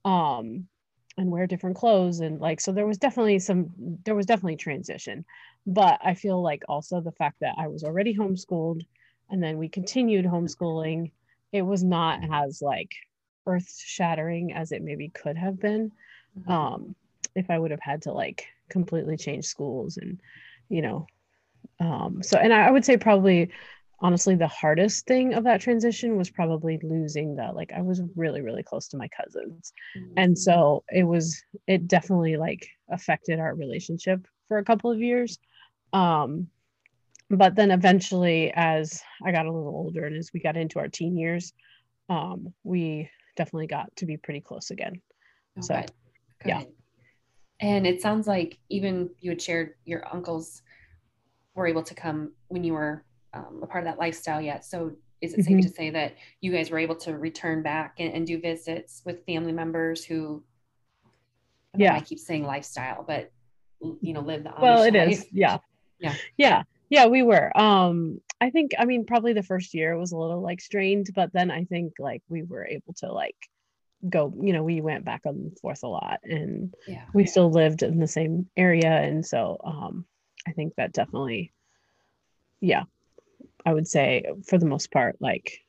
Um, 0.05 0.69
and 1.17 1.31
wear 1.31 1.47
different 1.47 1.77
clothes 1.77 2.21
and 2.21 2.41
like 2.41 2.61
so 2.61 2.73
there 2.73 2.87
was 2.87 2.99
definitely 2.99 3.39
some 3.39 3.71
there 4.05 4.15
was 4.15 4.27
definitely 4.27 4.57
transition 4.57 5.25
but 5.67 5.99
i 6.03 6.15
feel 6.15 6.43
like 6.43 6.63
also 6.69 7.01
the 7.01 7.13
fact 7.13 7.37
that 7.41 7.55
i 7.59 7.69
was 7.69 7.85
already 7.85 8.15
homeschooled 8.15 8.83
and 9.31 9.43
then 9.43 9.59
we 9.59 9.69
continued 9.69 10.25
homeschooling 10.25 11.11
it 11.53 11.63
was 11.63 11.85
not 11.85 12.21
as 12.33 12.61
like 12.61 12.95
earth 13.47 13.73
shattering 13.79 14.53
as 14.53 14.73
it 14.73 14.83
maybe 14.83 15.09
could 15.09 15.37
have 15.37 15.61
been 15.61 15.93
mm-hmm. 16.39 16.51
um 16.51 16.95
if 17.35 17.49
i 17.49 17.59
would 17.59 17.71
have 17.71 17.83
had 17.83 18.03
to 18.03 18.13
like 18.13 18.47
completely 18.69 19.17
change 19.17 19.45
schools 19.45 19.97
and 19.99 20.21
you 20.69 20.83
know 20.83 21.07
um 21.81 22.23
so 22.23 22.39
and 22.39 22.53
I, 22.53 22.67
I 22.67 22.71
would 22.71 22.85
say 22.85 22.97
probably 22.97 23.51
honestly 24.01 24.35
the 24.35 24.49
hardest 24.49 25.07
thing 25.07 25.35
of 25.35 25.45
that 25.45 25.61
transition 25.61 26.17
was 26.17 26.31
probably 26.31 26.79
losing 26.83 27.37
that 27.37 27.55
like 27.55 27.73
i 27.73 27.81
was 27.81 28.03
really 28.17 28.41
really 28.41 28.63
close 28.63 28.89
to 28.89 28.97
my 28.97 29.09
cousins. 29.09 29.73
And 30.17 30.37
so 30.39 30.85
it 30.91 31.05
was 31.05 31.43
it 31.67 31.89
definitely 31.89 32.37
like 32.37 32.67
affected 32.91 33.39
our 33.39 33.55
relationship 33.55 34.27
for 34.49 34.59
a 34.59 34.65
couple 34.65 34.91
of 34.91 35.01
years. 35.01 35.39
Um 35.93 36.49
but 37.31 37.55
then 37.55 37.71
eventually 37.71 38.53
as 38.55 39.03
i 39.25 39.33
got 39.33 39.47
a 39.47 39.53
little 39.53 39.75
older 39.75 40.05
and 40.05 40.17
as 40.17 40.31
we 40.35 40.41
got 40.41 40.57
into 40.57 40.79
our 40.79 40.89
teen 40.89 41.17
years 41.17 41.55
um 42.11 42.53
we 42.65 43.09
definitely 43.37 43.67
got 43.67 43.95
to 43.97 44.07
be 44.07 44.17
pretty 44.17 44.41
close 44.41 44.71
again. 44.71 45.01
Oh, 45.59 45.63
so 45.63 45.75
good. 45.75 45.93
Good. 46.43 46.49
yeah 46.49 46.63
and 47.61 47.87
it 47.87 48.03
sounds 48.03 48.27
like 48.27 48.59
even 48.69 49.11
you 49.21 49.31
had 49.31 49.41
shared 49.41 49.75
your 49.85 50.07
uncles 50.13 50.63
were 51.55 51.67
able 51.67 51.83
to 51.83 51.95
come 51.95 52.33
when 52.49 52.65
you 52.65 52.73
were 52.73 53.05
um, 53.35 53.61
a 53.63 53.67
part 53.67 53.85
of 53.85 53.91
that 53.91 53.99
lifestyle 53.99 54.41
yet. 54.41 54.65
So 54.65 54.93
is 55.21 55.35
it 55.35 55.41
mm-hmm. 55.41 55.61
safe 55.61 55.65
to 55.65 55.71
say 55.71 55.91
that 55.91 56.15
you 56.41 56.53
guys 56.53 56.71
were 56.71 56.79
able 56.79 56.97
to 56.97 57.17
return 57.17 57.63
back 57.63 57.95
and, 57.99 58.13
and 58.13 58.27
do 58.27 58.41
visits 58.41 59.03
with 59.05 59.25
family 59.27 59.53
members 59.53 60.05
who, 60.05 60.43
I 61.75 61.79
yeah, 61.79 61.95
I 61.95 62.01
keep 62.01 62.19
saying 62.19 62.45
lifestyle, 62.45 63.05
but 63.07 63.33
you 64.01 64.13
know, 64.13 64.21
live 64.21 64.45
the 64.45 64.51
Amish 64.51 64.61
well, 64.61 64.83
it 64.83 64.95
life. 64.95 65.09
is, 65.11 65.27
yeah, 65.33 65.59
yeah, 65.99 66.15
yeah, 66.37 66.63
yeah. 66.89 67.07
We 67.07 67.23
were. 67.23 67.57
Um, 67.59 68.21
I 68.41 68.51
think, 68.51 68.73
I 68.79 68.85
mean, 68.85 69.07
probably 69.07 69.33
the 69.33 69.43
first 69.43 69.75
year 69.75 69.97
was 69.97 70.13
a 70.13 70.17
little 70.17 70.43
like 70.43 70.61
strained, 70.61 71.09
but 71.15 71.33
then 71.33 71.51
I 71.51 71.65
think 71.65 71.95
like 71.99 72.23
we 72.29 72.43
were 72.43 72.67
able 72.67 72.95
to 72.99 73.13
like 73.13 73.37
go. 74.09 74.33
You 74.41 74.53
know, 74.53 74.63
we 74.63 74.81
went 74.81 75.05
back 75.05 75.23
and 75.25 75.59
forth 75.59 75.83
a 75.83 75.89
lot, 75.89 76.21
and 76.23 76.75
yeah, 76.87 77.05
we 77.13 77.25
yeah. 77.25 77.31
still 77.31 77.51
lived 77.51 77.83
in 77.83 77.99
the 77.99 78.07
same 78.07 78.49
area, 78.57 78.93
and 78.93 79.25
so 79.25 79.59
um, 79.65 80.05
I 80.47 80.53
think 80.53 80.75
that 80.77 80.93
definitely, 80.93 81.53
yeah, 82.61 82.85
I 83.67 83.73
would 83.73 83.87
say 83.87 84.25
for 84.47 84.59
the 84.59 84.67
most 84.67 84.91
part, 84.91 85.17
like 85.21 85.61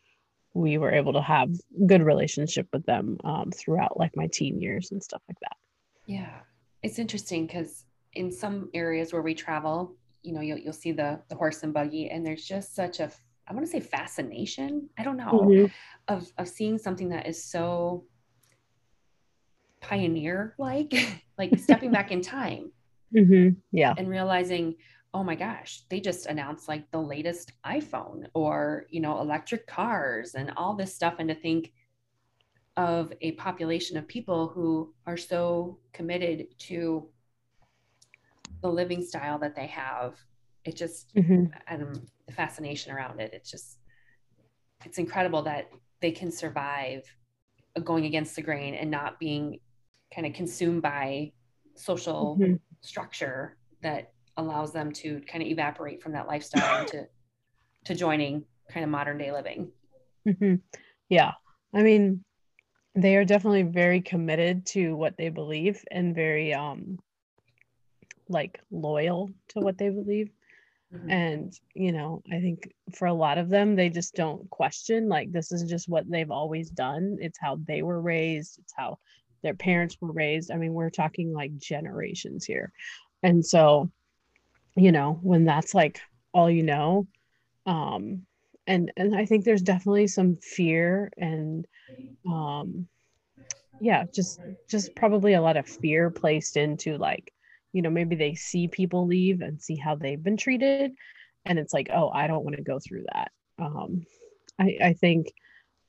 we 0.53 0.77
were 0.77 0.91
able 0.91 1.13
to 1.13 1.21
have 1.21 1.49
good 1.85 2.01
relationship 2.01 2.67
with 2.71 2.85
them 2.85 3.17
um, 3.23 3.51
throughout 3.51 3.99
like 3.99 4.15
my 4.15 4.27
teen 4.31 4.59
years 4.59 4.91
and 4.91 5.03
stuff 5.03 5.21
like 5.27 5.39
that. 5.41 5.57
Yeah, 6.05 6.39
it's 6.81 6.97
interesting 6.97 7.45
because 7.45 7.85
in 8.13 8.31
some 8.31 8.69
areas 8.73 9.11
where 9.11 9.21
we 9.21 9.33
travel, 9.33 9.95
you 10.23 10.33
know, 10.33 10.41
you'll, 10.41 10.57
you'll 10.57 10.73
see 10.73 10.91
the 10.91 11.19
the 11.29 11.35
horse 11.35 11.63
and 11.63 11.73
buggy, 11.73 12.09
and 12.09 12.25
there's 12.25 12.45
just 12.45 12.73
such 12.73 12.99
a 12.99 13.11
I 13.47 13.53
want 13.53 13.65
to 13.65 13.71
say 13.71 13.79
fascination. 13.79 14.89
I 14.97 15.03
don't 15.03 15.17
know 15.17 15.41
mm-hmm. 15.43 15.65
of 16.07 16.31
of 16.37 16.47
seeing 16.47 16.77
something 16.77 17.09
that 17.09 17.27
is 17.27 17.43
so 17.43 18.05
pioneer 19.81 20.55
like, 20.57 20.93
like 21.37 21.59
stepping 21.59 21.91
back 21.91 22.11
in 22.11 22.21
time. 22.21 22.71
Mm-hmm. 23.15 23.59
Yeah, 23.71 23.93
and 23.97 24.09
realizing 24.09 24.75
oh 25.15 25.23
my 25.23 25.33
gosh, 25.33 25.83
they 25.89 26.01
just 26.01 26.25
announced 26.25 26.67
like 26.67 26.91
the 26.91 27.01
latest 27.01 27.53
iPhone 27.65 28.25
or, 28.33 28.85
you 28.89 28.99
know, 28.99 29.21
electric 29.21 29.65
cars 29.65 30.35
and 30.35 30.51
all 30.57 30.75
this 30.75 30.93
stuff. 30.93 31.15
And 31.19 31.29
to 31.29 31.35
think 31.35 31.71
of 32.75 33.13
a 33.21 33.31
population 33.31 33.95
of 33.95 34.05
people 34.09 34.49
who 34.49 34.93
are 35.07 35.15
so 35.15 35.79
committed 35.93 36.47
to 36.59 37.07
the 38.61 38.67
living 38.67 39.01
style 39.01 39.39
that 39.39 39.55
they 39.55 39.67
have, 39.67 40.15
it 40.65 40.75
just, 40.75 41.15
mm-hmm. 41.15 41.45
and 41.69 42.01
the 42.27 42.33
fascination 42.33 42.91
around 42.91 43.21
it, 43.21 43.31
it's 43.33 43.49
just, 43.49 43.77
it's 44.83 44.97
incredible 44.97 45.43
that 45.43 45.69
they 46.01 46.11
can 46.11 46.29
survive 46.29 47.03
going 47.85 48.03
against 48.03 48.35
the 48.35 48.41
grain 48.41 48.73
and 48.73 48.91
not 48.91 49.17
being 49.17 49.61
kind 50.13 50.27
of 50.27 50.33
consumed 50.33 50.81
by 50.81 51.31
social 51.75 52.37
mm-hmm. 52.37 52.55
structure 52.81 53.55
that 53.81 54.11
allows 54.37 54.73
them 54.73 54.91
to 54.91 55.21
kind 55.21 55.43
of 55.43 55.49
evaporate 55.49 56.01
from 56.01 56.13
that 56.13 56.27
lifestyle 56.27 56.81
into 56.81 57.07
to 57.85 57.95
joining 57.95 58.43
kind 58.69 58.83
of 58.83 58.89
modern 58.89 59.17
day 59.17 59.31
living. 59.31 59.71
Mm-hmm. 60.27 60.55
Yeah. 61.09 61.31
I 61.73 61.83
mean, 61.83 62.23
they 62.95 63.15
are 63.15 63.25
definitely 63.25 63.63
very 63.63 64.01
committed 64.01 64.65
to 64.67 64.95
what 64.95 65.17
they 65.17 65.29
believe 65.29 65.83
and 65.91 66.15
very 66.15 66.53
um 66.53 66.97
like 68.27 68.59
loyal 68.71 69.29
to 69.49 69.59
what 69.59 69.77
they 69.77 69.89
believe. 69.89 70.31
Mm-hmm. 70.93 71.09
And, 71.11 71.59
you 71.73 71.91
know, 71.91 72.23
I 72.31 72.39
think 72.39 72.71
for 72.93 73.07
a 73.07 73.13
lot 73.13 73.37
of 73.37 73.49
them, 73.49 73.75
they 73.75 73.89
just 73.89 74.15
don't 74.15 74.49
question 74.49 75.09
like 75.09 75.31
this 75.31 75.51
is 75.51 75.69
just 75.69 75.89
what 75.89 76.09
they've 76.09 76.31
always 76.31 76.69
done. 76.69 77.17
It's 77.19 77.39
how 77.39 77.59
they 77.67 77.81
were 77.83 78.01
raised, 78.01 78.59
it's 78.59 78.73
how 78.75 78.97
their 79.43 79.53
parents 79.53 79.97
were 80.01 80.11
raised. 80.11 80.51
I 80.51 80.55
mean, 80.55 80.73
we're 80.73 80.89
talking 80.89 81.33
like 81.33 81.55
generations 81.57 82.45
here. 82.45 82.71
And 83.21 83.45
so 83.45 83.91
you 84.75 84.91
know 84.91 85.19
when 85.21 85.45
that's 85.45 85.73
like 85.73 86.01
all 86.33 86.49
you 86.49 86.63
know. 86.63 87.07
Um 87.65 88.25
and 88.67 88.91
and 88.97 89.15
i 89.15 89.25
think 89.25 89.45
there's 89.45 89.61
definitely 89.61 90.07
some 90.07 90.37
fear 90.37 91.11
and 91.17 91.65
um 92.27 92.87
yeah 93.79 94.05
just 94.13 94.39
just 94.69 94.95
probably 94.95 95.33
a 95.33 95.41
lot 95.41 95.57
of 95.57 95.67
fear 95.67 96.09
placed 96.09 96.57
into 96.57 96.97
like 96.97 97.31
you 97.73 97.81
know 97.81 97.89
maybe 97.89 98.15
they 98.15 98.35
see 98.35 98.67
people 98.67 99.05
leave 99.07 99.41
and 99.41 99.61
see 99.61 99.75
how 99.75 99.95
they've 99.95 100.23
been 100.23 100.37
treated. 100.37 100.91
And 101.45 101.59
it's 101.59 101.73
like 101.73 101.89
oh 101.93 102.09
i 102.09 102.27
don't 102.27 102.43
want 102.43 102.55
to 102.55 102.63
go 102.63 102.79
through 102.79 103.05
that. 103.13 103.31
Um 103.59 104.05
i 104.59 104.77
i 104.81 104.93
think 104.93 105.27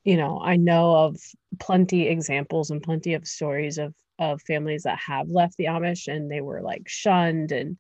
you 0.05 0.17
know 0.17 0.41
i 0.43 0.57
know 0.57 0.95
of 0.97 1.17
plenty 1.59 2.09
examples 2.09 2.71
and 2.71 2.83
plenty 2.83 3.15
of 3.15 3.27
stories 3.27 3.79
of 3.79 3.95
of 4.19 4.43
families 4.43 4.85
that 4.85 4.99
have 4.99 5.29
left 5.31 5.57
the 5.59 5.67
amish 5.67 6.09
and 6.09 6.31
they 6.31 6.41
were 6.41 6.63
like 6.63 6.89
shunned 6.89 7.53
and 7.53 7.77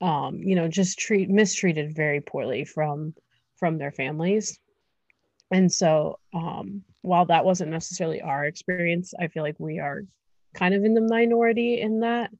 um, 0.00 0.36
you 0.42 0.54
know, 0.54 0.68
just 0.68 0.98
treat 0.98 1.28
mistreated 1.28 1.94
very 1.94 2.20
poorly 2.20 2.64
from 2.64 3.14
from 3.56 3.78
their 3.78 3.92
families. 3.92 4.58
And 5.50 5.70
so 5.70 6.18
um, 6.32 6.82
while 7.02 7.26
that 7.26 7.44
wasn't 7.44 7.70
necessarily 7.70 8.22
our 8.22 8.44
experience, 8.44 9.12
I 9.18 9.28
feel 9.28 9.42
like 9.42 9.58
we 9.58 9.78
are 9.78 10.02
kind 10.54 10.74
of 10.74 10.84
in 10.84 10.94
the 10.94 11.00
minority 11.00 11.80
in 11.80 12.00
that. 12.00 12.30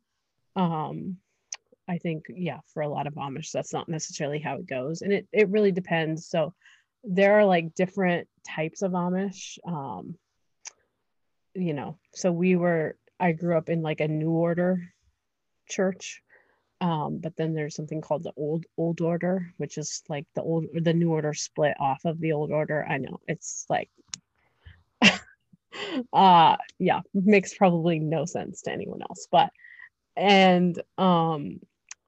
Um, 0.56 1.16
I 1.88 1.98
think, 1.98 2.26
yeah, 2.28 2.60
for 2.72 2.82
a 2.82 2.88
lot 2.88 3.08
of 3.08 3.14
Amish, 3.14 3.50
that's 3.50 3.72
not 3.72 3.88
necessarily 3.88 4.38
how 4.38 4.56
it 4.56 4.66
goes. 4.66 5.02
And 5.02 5.12
it, 5.12 5.26
it 5.32 5.48
really 5.48 5.72
depends. 5.72 6.28
So 6.28 6.54
there 7.02 7.34
are 7.34 7.44
like 7.44 7.74
different 7.74 8.28
types 8.46 8.82
of 8.82 8.92
Amish. 8.92 9.58
Um, 9.66 10.14
you 11.54 11.74
know, 11.74 11.98
so 12.14 12.30
we 12.30 12.54
were, 12.54 12.96
I 13.18 13.32
grew 13.32 13.58
up 13.58 13.68
in 13.68 13.82
like 13.82 14.00
a 14.00 14.08
New 14.08 14.30
Order 14.30 14.92
church 15.68 16.22
um, 16.80 17.18
but 17.18 17.36
then 17.36 17.52
there's 17.52 17.74
something 17.74 18.00
called 18.00 18.22
the 18.22 18.32
old 18.36 18.64
old 18.78 19.00
order, 19.00 19.52
which 19.58 19.76
is 19.76 20.02
like 20.08 20.26
the 20.34 20.42
old 20.42 20.66
the 20.72 20.94
new 20.94 21.10
order 21.10 21.34
split 21.34 21.74
off 21.78 22.04
of 22.04 22.18
the 22.20 22.32
old 22.32 22.50
order. 22.50 22.86
I 22.88 22.96
know 22.98 23.20
it's 23.28 23.66
like 23.68 23.90
uh 26.12 26.56
yeah, 26.78 27.00
makes 27.12 27.54
probably 27.54 27.98
no 27.98 28.24
sense 28.24 28.62
to 28.62 28.72
anyone 28.72 29.02
else. 29.02 29.28
But 29.30 29.50
and 30.16 30.80
um 30.96 31.60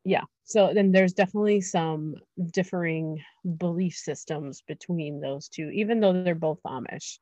yeah, 0.05 0.25
so 0.45 0.73
then 0.75 0.91
there's 0.91 1.13
definitely 1.13 1.61
some 1.61 2.15
differing 2.51 3.23
belief 3.59 3.95
systems 3.95 4.63
between 4.67 5.21
those 5.21 5.49
two, 5.49 5.69
even 5.71 6.01
though 6.01 6.25
they're 6.25 6.35
both 6.35 6.61
Amish. 6.67 7.19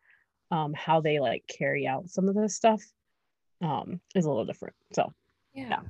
Um, 0.52 0.74
how 0.74 1.00
they 1.00 1.20
like 1.20 1.44
carry 1.46 1.86
out 1.86 2.10
some 2.10 2.28
of 2.28 2.34
this 2.34 2.56
stuff 2.56 2.82
um 3.60 4.00
is 4.14 4.24
a 4.24 4.28
little 4.28 4.44
different. 4.44 4.74
So 4.92 5.12
yeah. 5.52 5.68
yeah 5.68 5.80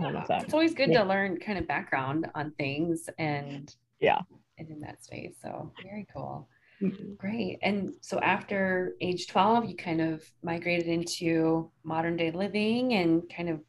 yeah. 0.00 0.42
It's 0.42 0.54
always 0.54 0.74
good 0.74 0.90
yeah. 0.90 1.02
to 1.02 1.08
learn 1.08 1.38
kind 1.38 1.58
of 1.58 1.66
background 1.66 2.26
on 2.34 2.52
things 2.52 3.08
and 3.18 3.74
yeah, 4.00 4.20
and 4.58 4.68
in 4.70 4.80
that 4.80 5.04
space. 5.04 5.34
So 5.42 5.72
very 5.82 6.06
cool. 6.14 6.48
Mm-hmm. 6.82 7.14
Great. 7.14 7.58
And 7.62 7.92
so 8.00 8.18
after 8.20 8.94
age 9.00 9.26
12, 9.26 9.66
you 9.66 9.76
kind 9.76 10.00
of 10.00 10.24
migrated 10.42 10.86
into 10.86 11.70
modern 11.84 12.16
day 12.16 12.30
living 12.30 12.94
and 12.94 13.22
kind 13.34 13.50
of 13.50 13.60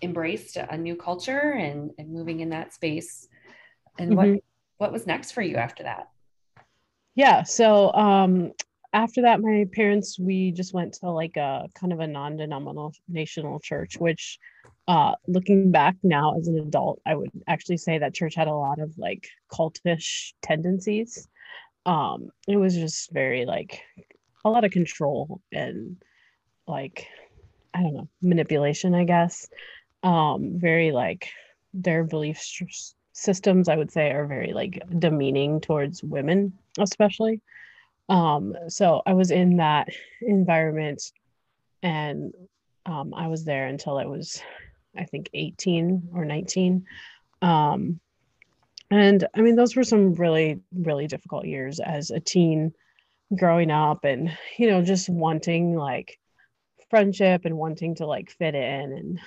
embraced 0.00 0.56
a 0.56 0.76
new 0.76 0.94
culture 0.96 1.54
and, 1.58 1.90
and 1.98 2.12
moving 2.12 2.40
in 2.40 2.50
that 2.50 2.72
space. 2.72 3.28
And 3.98 4.12
mm-hmm. 4.12 4.32
what 4.32 4.40
what 4.78 4.92
was 4.92 5.06
next 5.06 5.32
for 5.32 5.42
you 5.42 5.56
after 5.56 5.84
that? 5.84 6.08
Yeah. 7.14 7.42
So 7.42 7.92
um 7.92 8.52
after 8.92 9.22
that, 9.22 9.40
my 9.40 9.66
parents, 9.72 10.18
we 10.18 10.52
just 10.52 10.74
went 10.74 10.94
to 10.94 11.10
like 11.10 11.36
a 11.36 11.68
kind 11.74 11.92
of 11.92 12.00
a 12.00 12.06
non 12.06 12.36
denominational 12.36 13.60
church, 13.60 13.96
which 13.98 14.38
uh, 14.88 15.14
looking 15.26 15.70
back 15.70 15.96
now 16.02 16.36
as 16.38 16.48
an 16.48 16.58
adult, 16.58 17.00
I 17.06 17.14
would 17.14 17.30
actually 17.48 17.78
say 17.78 17.98
that 17.98 18.14
church 18.14 18.34
had 18.34 18.48
a 18.48 18.54
lot 18.54 18.80
of 18.80 18.96
like 18.98 19.28
cultish 19.50 20.32
tendencies. 20.42 21.28
um 21.86 22.30
it 22.46 22.56
was 22.56 22.74
just 22.74 23.10
very 23.12 23.44
like 23.44 23.82
a 24.44 24.50
lot 24.50 24.64
of 24.64 24.70
control 24.70 25.40
and 25.52 25.96
like 26.66 27.06
i 27.74 27.82
don't 27.82 27.94
know 27.94 28.08
manipulation 28.22 28.94
i 28.94 29.04
guess 29.04 29.48
um 30.02 30.52
very 30.58 30.92
like 30.92 31.30
their 31.74 32.04
belief 32.04 32.40
systems 33.12 33.68
i 33.68 33.76
would 33.76 33.90
say 33.90 34.10
are 34.12 34.26
very 34.26 34.52
like 34.52 34.80
demeaning 34.98 35.60
towards 35.60 36.02
women 36.04 36.52
especially 36.78 37.40
um 38.08 38.54
so 38.68 39.02
i 39.06 39.12
was 39.12 39.30
in 39.30 39.56
that 39.56 39.88
environment 40.22 41.12
and 41.82 42.32
um 42.86 43.14
i 43.14 43.28
was 43.28 43.44
there 43.44 43.66
until 43.66 43.98
i 43.98 44.04
was 44.04 44.42
i 44.96 45.04
think 45.04 45.30
18 45.34 46.10
or 46.14 46.24
19 46.24 46.84
um 47.42 48.00
and 48.90 49.26
i 49.34 49.40
mean 49.40 49.56
those 49.56 49.76
were 49.76 49.84
some 49.84 50.14
really 50.14 50.60
really 50.74 51.06
difficult 51.06 51.46
years 51.46 51.80
as 51.80 52.10
a 52.10 52.20
teen 52.20 52.72
growing 53.36 53.70
up 53.70 54.04
and 54.04 54.36
you 54.58 54.68
know 54.68 54.82
just 54.82 55.08
wanting 55.08 55.74
like 55.74 56.18
friendship 56.90 57.44
and 57.44 57.56
wanting 57.56 57.94
to 57.94 58.06
like 58.06 58.30
fit 58.30 58.54
in 58.54 58.92
and 58.92 59.20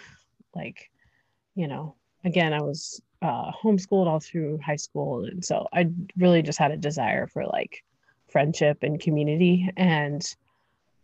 like 0.54 0.92
you 1.56 1.68
know 1.68 1.96
again 2.24 2.54
i 2.54 2.62
was 2.62 3.02
uh, 3.22 3.52
homeschooled 3.64 4.06
all 4.06 4.20
through 4.20 4.60
high 4.64 4.76
school 4.76 5.26
and 5.26 5.44
so 5.44 5.68
i 5.74 5.90
really 6.18 6.44
just 6.44 6.60
had 6.60 6.70
a 6.70 6.78
desire 6.78 7.26
for 7.26 7.44
like 7.48 7.84
friendship 8.30 8.80
and 8.82 9.00
community. 9.00 9.70
And 9.78 10.26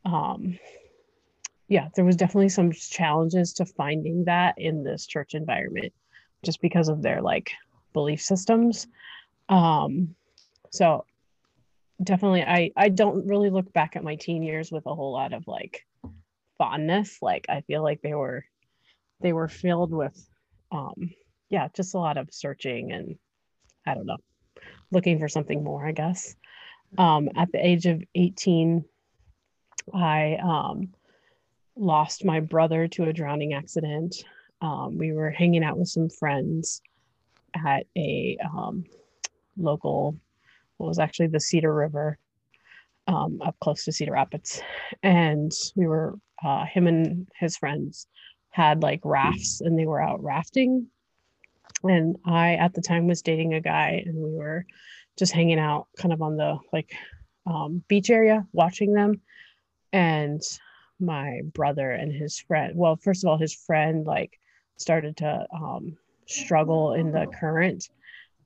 um 0.03 0.57
yeah 1.67 1.89
there 1.95 2.03
was 2.03 2.15
definitely 2.15 2.49
some 2.49 2.71
challenges 2.71 3.53
to 3.53 3.65
finding 3.65 4.25
that 4.25 4.55
in 4.57 4.83
this 4.83 5.05
church 5.05 5.35
environment 5.35 5.93
just 6.43 6.59
because 6.59 6.89
of 6.89 7.01
their 7.01 7.21
like 7.21 7.51
belief 7.93 8.21
systems. 8.21 8.87
Um 9.49 10.15
so 10.71 11.05
definitely 12.03 12.41
i 12.41 12.71
i 12.75 12.89
don't 12.89 13.27
really 13.27 13.51
look 13.51 13.71
back 13.73 13.95
at 13.95 14.03
my 14.03 14.15
teen 14.15 14.41
years 14.41 14.71
with 14.71 14.85
a 14.87 14.95
whole 14.95 15.13
lot 15.13 15.33
of 15.33 15.47
like 15.47 15.85
fondness. 16.57 17.19
Like 17.21 17.45
i 17.49 17.61
feel 17.61 17.83
like 17.83 18.01
they 18.01 18.13
were 18.13 18.45
they 19.21 19.33
were 19.33 19.47
filled 19.47 19.93
with 19.93 20.27
um 20.71 21.11
yeah 21.49 21.67
just 21.75 21.95
a 21.95 21.99
lot 21.99 22.17
of 22.17 22.27
searching 22.31 22.91
and 22.91 23.15
i 23.85 23.93
don't 23.93 24.05
know 24.05 24.17
looking 24.91 25.19
for 25.19 25.27
something 25.27 25.63
more 25.63 25.85
i 25.85 25.91
guess 25.91 26.35
um 26.97 27.29
at 27.35 27.51
the 27.51 27.65
age 27.65 27.85
of 27.85 28.01
18 28.15 28.83
i 29.93 30.37
um 30.41 30.89
lost 31.75 32.25
my 32.25 32.39
brother 32.39 32.87
to 32.87 33.05
a 33.05 33.13
drowning 33.13 33.53
accident 33.53 34.23
um, 34.61 34.97
we 34.97 35.11
were 35.11 35.31
hanging 35.31 35.63
out 35.63 35.77
with 35.77 35.87
some 35.87 36.09
friends 36.09 36.81
at 37.65 37.87
a 37.97 38.37
um, 38.43 38.85
local 39.57 40.15
what 40.77 40.87
was 40.87 40.99
actually 40.99 41.27
the 41.27 41.39
Cedar 41.39 41.73
River 41.73 42.17
um, 43.07 43.39
up 43.43 43.55
close 43.59 43.85
to 43.85 43.91
Cedar 43.91 44.13
Rapids. 44.13 44.61
And 45.03 45.51
we 45.75 45.85
were, 45.85 46.17
uh, 46.43 46.65
him 46.65 46.87
and 46.87 47.27
his 47.35 47.57
friends 47.57 48.07
had 48.49 48.81
like 48.81 49.01
rafts 49.03 49.61
and 49.61 49.77
they 49.77 49.85
were 49.85 50.01
out 50.01 50.23
rafting. 50.23 50.87
And 51.83 52.17
I, 52.25 52.55
at 52.55 52.73
the 52.73 52.81
time, 52.81 53.07
was 53.07 53.21
dating 53.21 53.53
a 53.53 53.61
guy 53.61 54.03
and 54.05 54.15
we 54.15 54.31
were 54.31 54.65
just 55.17 55.33
hanging 55.33 55.59
out 55.59 55.87
kind 55.97 56.13
of 56.13 56.21
on 56.21 56.37
the 56.37 56.57
like 56.71 56.93
um, 57.45 57.83
beach 57.87 58.09
area 58.09 58.45
watching 58.53 58.93
them. 58.93 59.21
And 59.93 60.41
my 60.99 61.41
brother 61.53 61.91
and 61.91 62.11
his 62.11 62.39
friend, 62.39 62.73
well, 62.75 62.95
first 62.95 63.23
of 63.23 63.29
all, 63.29 63.37
his 63.37 63.53
friend 63.53 64.05
like 64.05 64.39
started 64.77 65.17
to 65.17 65.45
um, 65.53 65.97
struggle 66.27 66.93
in 66.93 67.11
the 67.11 67.27
current. 67.39 67.89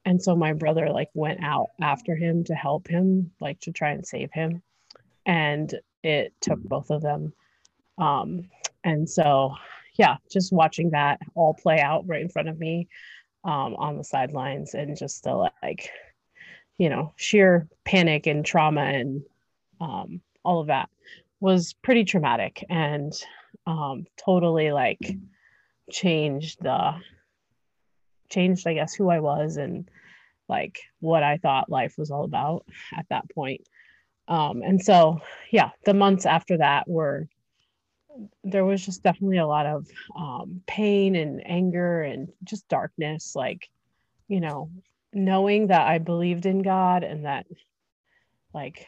And 0.06 0.22
so 0.22 0.36
my 0.36 0.54
brother 0.54 0.90
like 0.90 1.10
went 1.14 1.44
out 1.44 1.68
after 1.82 2.16
him 2.16 2.44
to 2.46 2.56
help 2.56 2.88
him 2.88 3.32
like 3.40 3.60
to 3.62 3.72
try 3.72 3.92
and 3.92 4.06
save 4.06 4.32
him. 4.32 4.62
And 5.26 5.74
it 6.04 6.34
took 6.42 6.62
both 6.62 6.90
of 6.92 7.02
them. 7.02 7.34
Um 7.98 8.50
and 8.84 9.10
so 9.10 9.56
yeah 9.98 10.18
just 10.32 10.54
watching 10.54 10.92
that 10.92 11.20
all 11.34 11.54
play 11.54 11.80
out 11.80 12.08
right 12.08 12.22
in 12.22 12.30
front 12.30 12.48
of 12.48 12.60
me 12.60 12.88
um 13.44 13.76
on 13.76 13.98
the 13.98 14.04
sidelines 14.04 14.74
and 14.74 14.98
just 14.98 15.24
the 15.24 15.34
like 15.62 15.90
you 16.78 16.90
know 16.90 17.14
sheer 17.16 17.68
panic 17.86 18.28
and 18.28 18.46
trauma 18.46 18.82
and 18.82 19.24
um 19.82 20.22
all 20.44 20.60
of 20.60 20.68
that 20.68 20.90
was 21.40 21.74
pretty 21.82 22.04
traumatic 22.04 22.64
and 22.70 23.14
um 23.68 24.06
totally 24.18 24.72
like 24.72 25.00
changed 25.90 26.62
the 26.62 26.96
changed, 28.30 28.68
I 28.68 28.74
guess, 28.74 28.94
who 28.94 29.10
I 29.10 29.20
was 29.20 29.58
and 29.58 29.90
like 30.48 30.80
what 31.00 31.24
I 31.24 31.38
thought 31.38 31.70
life 31.70 31.96
was 31.98 32.12
all 32.12 32.24
about 32.24 32.66
at 32.96 33.06
that 33.10 33.30
point. 33.34 33.62
Um, 34.28 34.62
and 34.64 34.82
so, 34.82 35.20
yeah, 35.52 35.72
the 35.86 35.94
months 35.94 36.26
after 36.26 36.58
that 36.58 36.88
were, 36.88 37.28
there 38.44 38.66
was 38.66 38.86
just 38.86 39.04
definitely 39.04 39.38
a 39.38 39.48
lot 39.48 39.66
of 39.66 39.88
um, 40.16 40.62
pain 40.68 41.16
and 41.16 41.46
anger 41.46 42.02
and 42.02 42.30
just 42.44 42.68
darkness. 42.68 43.36
Like, 43.36 43.70
you 44.28 44.40
know, 44.40 44.70
knowing 45.16 45.68
that 45.68 45.88
I 45.88 45.98
believed 45.98 46.46
in 46.46 46.62
God 46.62 47.04
and 47.04 47.26
that, 47.26 47.48
like, 48.54 48.86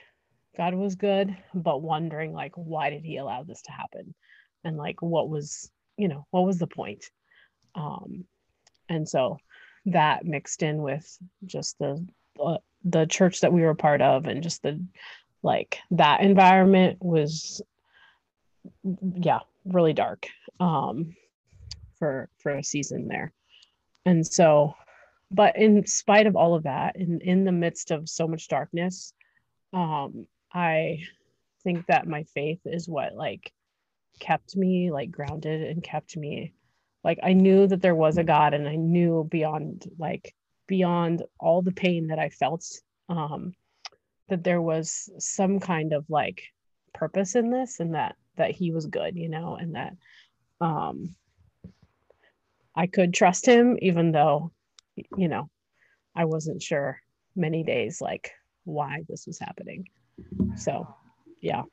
God 0.56 0.76
was 0.76 0.96
good, 0.96 1.36
but 1.56 1.82
wondering, 1.82 2.34
like, 2.34 2.54
why 2.56 2.92
did 2.92 3.04
He 3.04 3.18
allow 3.18 3.44
this 3.44 3.62
to 3.64 3.72
happen? 3.72 4.14
And, 4.64 4.78
like, 4.78 5.02
what 5.02 5.30
was, 5.30 5.72
you 5.98 6.08
know, 6.08 6.28
what 6.30 6.46
was 6.46 6.60
the 6.60 6.68
point? 6.68 7.06
Um, 7.74 8.26
and 8.90 9.08
so 9.08 9.38
that 9.86 10.26
mixed 10.26 10.64
in 10.64 10.82
with 10.82 11.18
just 11.46 11.78
the 11.80 12.06
uh, 12.44 12.58
the 12.84 13.06
church 13.06 13.42
that 13.42 13.54
we 13.54 13.62
were 13.62 13.76
part 13.76 14.02
of 14.02 14.26
and 14.26 14.44
just 14.44 14.62
the 14.64 14.84
like 15.44 15.80
that 15.92 16.22
environment 16.22 16.98
was 17.02 17.62
yeah 19.16 19.40
really 19.66 19.94
dark 19.94 20.28
um 20.60 21.16
for 21.98 22.30
for 22.38 22.54
a 22.54 22.64
season 22.64 23.08
there 23.08 23.34
and 24.06 24.26
so 24.26 24.74
but 25.32 25.58
in 25.58 25.86
spite 25.86 26.28
of 26.28 26.36
all 26.36 26.56
of 26.56 26.64
that 26.64 26.96
in 26.96 27.20
in 27.22 27.44
the 27.44 27.52
midst 27.52 27.92
of 27.92 28.08
so 28.08 28.28
much 28.28 28.48
darkness 28.48 29.14
um 29.74 30.26
i 30.54 31.00
think 31.64 31.86
that 31.88 32.08
my 32.08 32.24
faith 32.24 32.60
is 32.66 32.88
what 32.88 33.14
like 33.16 33.52
kept 34.20 34.56
me 34.56 34.92
like 34.92 35.12
grounded 35.12 35.62
and 35.62 35.84
kept 35.84 36.16
me 36.16 36.54
like 37.04 37.20
i 37.24 37.34
knew 37.34 37.68
that 37.68 37.82
there 37.82 37.96
was 37.96 38.18
a 38.18 38.24
god 38.24 38.54
and 38.54 38.68
i 38.68 38.76
knew 38.76 39.28
beyond 39.30 39.90
like 40.00 40.34
beyond 40.68 41.24
all 41.40 41.62
the 41.62 41.72
pain 41.72 42.08
that 42.08 42.20
i 42.20 42.30
felt 42.30 42.66
um 43.10 43.54
that 44.30 44.44
there 44.44 44.62
was 44.62 45.10
some 45.20 45.60
kind 45.60 45.94
of 45.94 46.06
like 46.10 46.44
purpose 46.94 47.36
in 47.36 47.52
this 47.52 47.80
and 47.80 47.96
that 47.96 48.16
that 48.38 48.52
he 48.52 48.72
was 48.72 48.86
good 48.88 49.16
you 49.16 49.30
know 49.30 49.56
and 49.56 49.76
that 49.76 49.94
um 50.62 51.16
i 52.76 52.88
could 52.88 53.14
trust 53.14 53.46
him 53.46 53.78
even 53.82 54.12
though 54.12 54.52
you 55.18 55.28
know 55.28 55.50
i 56.16 56.26
wasn't 56.26 56.62
sure 56.62 57.00
many 57.36 57.64
days 57.64 58.02
like 58.02 58.32
why 58.66 59.04
this 59.08 59.26
was 59.28 59.40
happening 59.40 59.86
so 60.56 60.88
yeah 61.42 61.64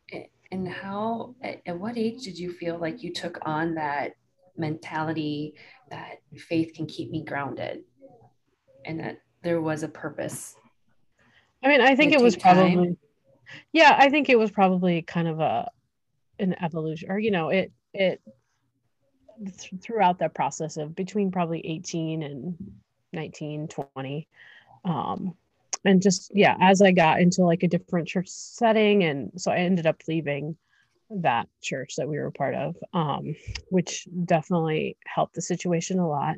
and 0.53 0.69
how 0.69 1.35
at, 1.43 1.61
at 1.67 1.79
what 1.79 1.97
age 1.97 2.23
did 2.23 2.39
you 2.39 2.53
feel 2.53 2.79
like 2.79 3.03
you 3.03 3.13
took 3.13 3.39
on 3.43 3.75
that 3.75 4.13
mentality 4.57 5.55
that 5.91 6.17
faith 6.37 6.73
can 6.75 6.87
keep 6.87 7.11
me 7.11 7.25
grounded 7.25 7.83
and 8.85 9.01
that 9.01 9.19
there 9.43 9.61
was 9.61 9.83
a 9.83 9.89
purpose. 9.89 10.57
I 11.63 11.69
mean, 11.69 11.81
I 11.81 11.95
think 11.95 12.13
it 12.13 12.21
was 12.21 12.37
probably, 12.37 12.75
time. 12.75 12.97
yeah, 13.73 13.97
I 13.99 14.11
think 14.11 14.29
it 14.29 14.39
was 14.39 14.51
probably 14.51 15.03
kind 15.03 15.29
of 15.29 15.41
a, 15.41 15.71
an 16.39 16.55
evolution 16.63 17.11
or, 17.11 17.19
you 17.19 17.31
know, 17.31 17.49
it, 17.49 17.73
it, 17.93 18.21
th- 19.39 19.83
throughout 19.83 20.19
that 20.19 20.35
process 20.35 20.77
of 20.77 20.95
between 20.95 21.31
probably 21.31 21.61
18 21.67 22.23
and 22.23 22.57
19, 23.15 23.69
20, 23.69 24.29
um, 24.85 25.35
and 25.87 26.01
just 26.01 26.31
yeah 26.35 26.57
as 26.61 26.81
i 26.81 26.91
got 26.91 27.21
into 27.21 27.43
like 27.43 27.63
a 27.63 27.69
different 27.69 28.09
church 28.09 28.29
setting 28.29 29.05
and 29.05 29.31
so 29.37 29.53
i 29.53 29.57
ended 29.57 29.87
up 29.87 30.01
leaving 30.09 30.57
that 31.11 31.49
church 31.61 31.97
that 31.97 32.09
we 32.09 32.19
were 32.19 32.27
a 32.27 32.33
part 32.33 32.55
of, 32.55 32.77
um, 32.93 33.35
which 33.69 34.09
definitely 34.25 34.97
helped 35.07 35.35
the 35.35 35.43
situation 35.43 35.99
a 35.99 36.09
lot. 36.09 36.37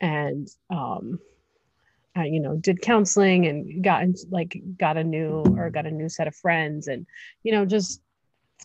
And 0.00 0.48
um, 0.70 1.18
I, 2.16 2.26
you 2.26 2.40
know, 2.40 2.56
did 2.56 2.82
counseling 2.82 3.46
and 3.46 3.82
got 3.82 4.02
into, 4.02 4.26
like 4.30 4.60
got 4.78 4.96
a 4.96 5.04
new 5.04 5.42
or 5.56 5.70
got 5.70 5.86
a 5.86 5.90
new 5.90 6.08
set 6.08 6.28
of 6.28 6.36
friends, 6.36 6.88
and 6.88 7.06
you 7.42 7.52
know, 7.52 7.64
just 7.64 8.00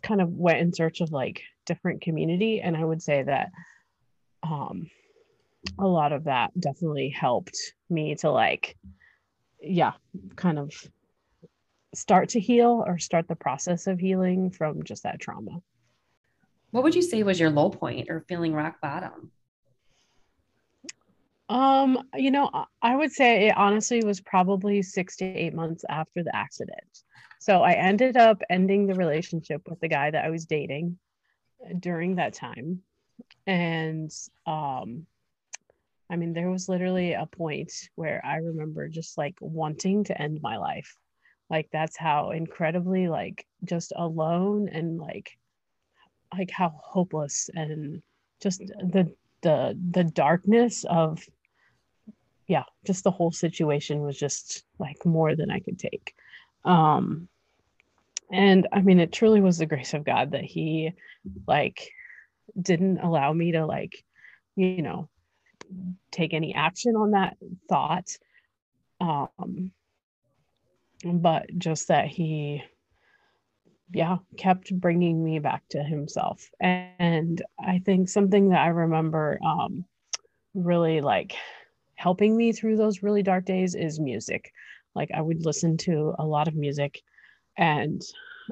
kind 0.01 0.21
of 0.21 0.29
went 0.29 0.59
in 0.59 0.73
search 0.73 1.01
of 1.01 1.11
like 1.11 1.41
different 1.65 2.01
community. 2.01 2.61
And 2.61 2.75
I 2.75 2.83
would 2.83 3.01
say 3.01 3.23
that 3.23 3.51
um, 4.43 4.89
a 5.77 5.87
lot 5.87 6.13
of 6.13 6.25
that 6.25 6.57
definitely 6.59 7.09
helped 7.09 7.57
me 7.89 8.15
to 8.15 8.31
like, 8.31 8.77
yeah, 9.61 9.93
kind 10.35 10.59
of 10.59 10.71
start 11.93 12.29
to 12.29 12.39
heal 12.39 12.83
or 12.85 12.97
start 12.97 13.27
the 13.27 13.35
process 13.35 13.87
of 13.87 13.99
healing 13.99 14.51
from 14.51 14.83
just 14.83 15.03
that 15.03 15.19
trauma. 15.19 15.61
What 16.71 16.83
would 16.83 16.95
you 16.95 17.01
say 17.01 17.23
was 17.23 17.39
your 17.39 17.49
low 17.49 17.69
point 17.69 18.09
or 18.09 18.25
feeling 18.27 18.53
rock 18.53 18.79
bottom? 18.81 19.31
Um, 21.49 22.07
you 22.15 22.29
know, 22.29 22.51
I 22.81 22.95
would 22.95 23.11
say 23.11 23.47
it 23.47 23.57
honestly 23.57 24.03
was 24.05 24.21
probably 24.21 24.83
six 24.83 25.15
to 25.17 25.25
eight 25.25 25.55
months 25.55 25.83
after 25.89 26.23
the 26.23 26.35
accident. 26.35 27.03
So 27.39 27.63
I 27.63 27.73
ended 27.73 28.17
up 28.17 28.41
ending 28.51 28.85
the 28.85 28.93
relationship 28.93 29.63
with 29.67 29.79
the 29.79 29.87
guy 29.87 30.11
that 30.11 30.23
I 30.23 30.29
was 30.29 30.45
dating 30.45 30.99
during 31.79 32.15
that 32.15 32.33
time. 32.33 32.81
And 33.47 34.11
um 34.45 35.07
I 36.09 36.15
mean, 36.15 36.33
there 36.33 36.49
was 36.49 36.67
literally 36.67 37.13
a 37.13 37.27
point 37.27 37.71
where 37.95 38.21
I 38.25 38.37
remember 38.37 38.87
just 38.87 39.17
like 39.17 39.35
wanting 39.39 40.03
to 40.05 40.19
end 40.19 40.41
my 40.41 40.57
life. 40.57 40.95
Like 41.49 41.69
that's 41.71 41.97
how 41.97 42.31
incredibly 42.31 43.07
like 43.07 43.45
just 43.63 43.93
alone 43.95 44.69
and 44.69 44.97
like 44.97 45.37
like 46.35 46.51
how 46.51 46.69
hopeless 46.83 47.49
and 47.55 48.01
just 48.41 48.59
the 48.59 49.11
the 49.41 49.77
the 49.91 50.03
darkness 50.03 50.85
of 50.87 51.23
yeah, 52.47 52.63
just 52.85 53.03
the 53.03 53.11
whole 53.11 53.31
situation 53.31 54.01
was 54.01 54.17
just 54.17 54.63
like 54.79 55.05
more 55.05 55.35
than 55.35 55.51
I 55.51 55.59
could 55.59 55.77
take. 55.77 56.15
Um 56.65 57.27
and 58.31 58.67
I 58.71 58.81
mean 58.81 58.99
it 58.99 59.11
truly 59.11 59.41
was 59.41 59.57
the 59.57 59.65
grace 59.65 59.93
of 59.93 60.03
God 60.03 60.31
that 60.31 60.43
he 60.43 60.93
like 61.47 61.91
didn't 62.59 62.99
allow 62.99 63.31
me 63.33 63.51
to 63.53 63.65
like 63.65 64.03
you 64.55 64.81
know 64.81 65.09
take 66.11 66.33
any 66.33 66.53
action 66.53 66.95
on 66.95 67.11
that 67.11 67.37
thought. 67.67 68.09
Um 69.01 69.71
but 71.03 71.45
just 71.57 71.87
that 71.87 72.07
he 72.07 72.61
yeah 73.91 74.17
kept 74.37 74.77
bringing 74.79 75.23
me 75.23 75.39
back 75.39 75.63
to 75.69 75.83
himself. 75.83 76.49
And 76.59 77.41
i 77.59 77.79
think 77.79 78.09
something 78.09 78.49
that 78.49 78.61
i 78.61 78.67
remember 78.67 79.39
um 79.45 79.85
really 80.53 81.01
like 81.01 81.35
helping 81.95 82.35
me 82.35 82.51
through 82.51 82.77
those 82.77 83.03
really 83.03 83.23
dark 83.23 83.45
days 83.45 83.75
is 83.75 83.99
music. 83.99 84.51
Like 84.95 85.11
i 85.13 85.21
would 85.21 85.45
listen 85.45 85.77
to 85.77 86.13
a 86.19 86.25
lot 86.25 86.47
of 86.47 86.55
music 86.55 87.01
and 87.57 88.01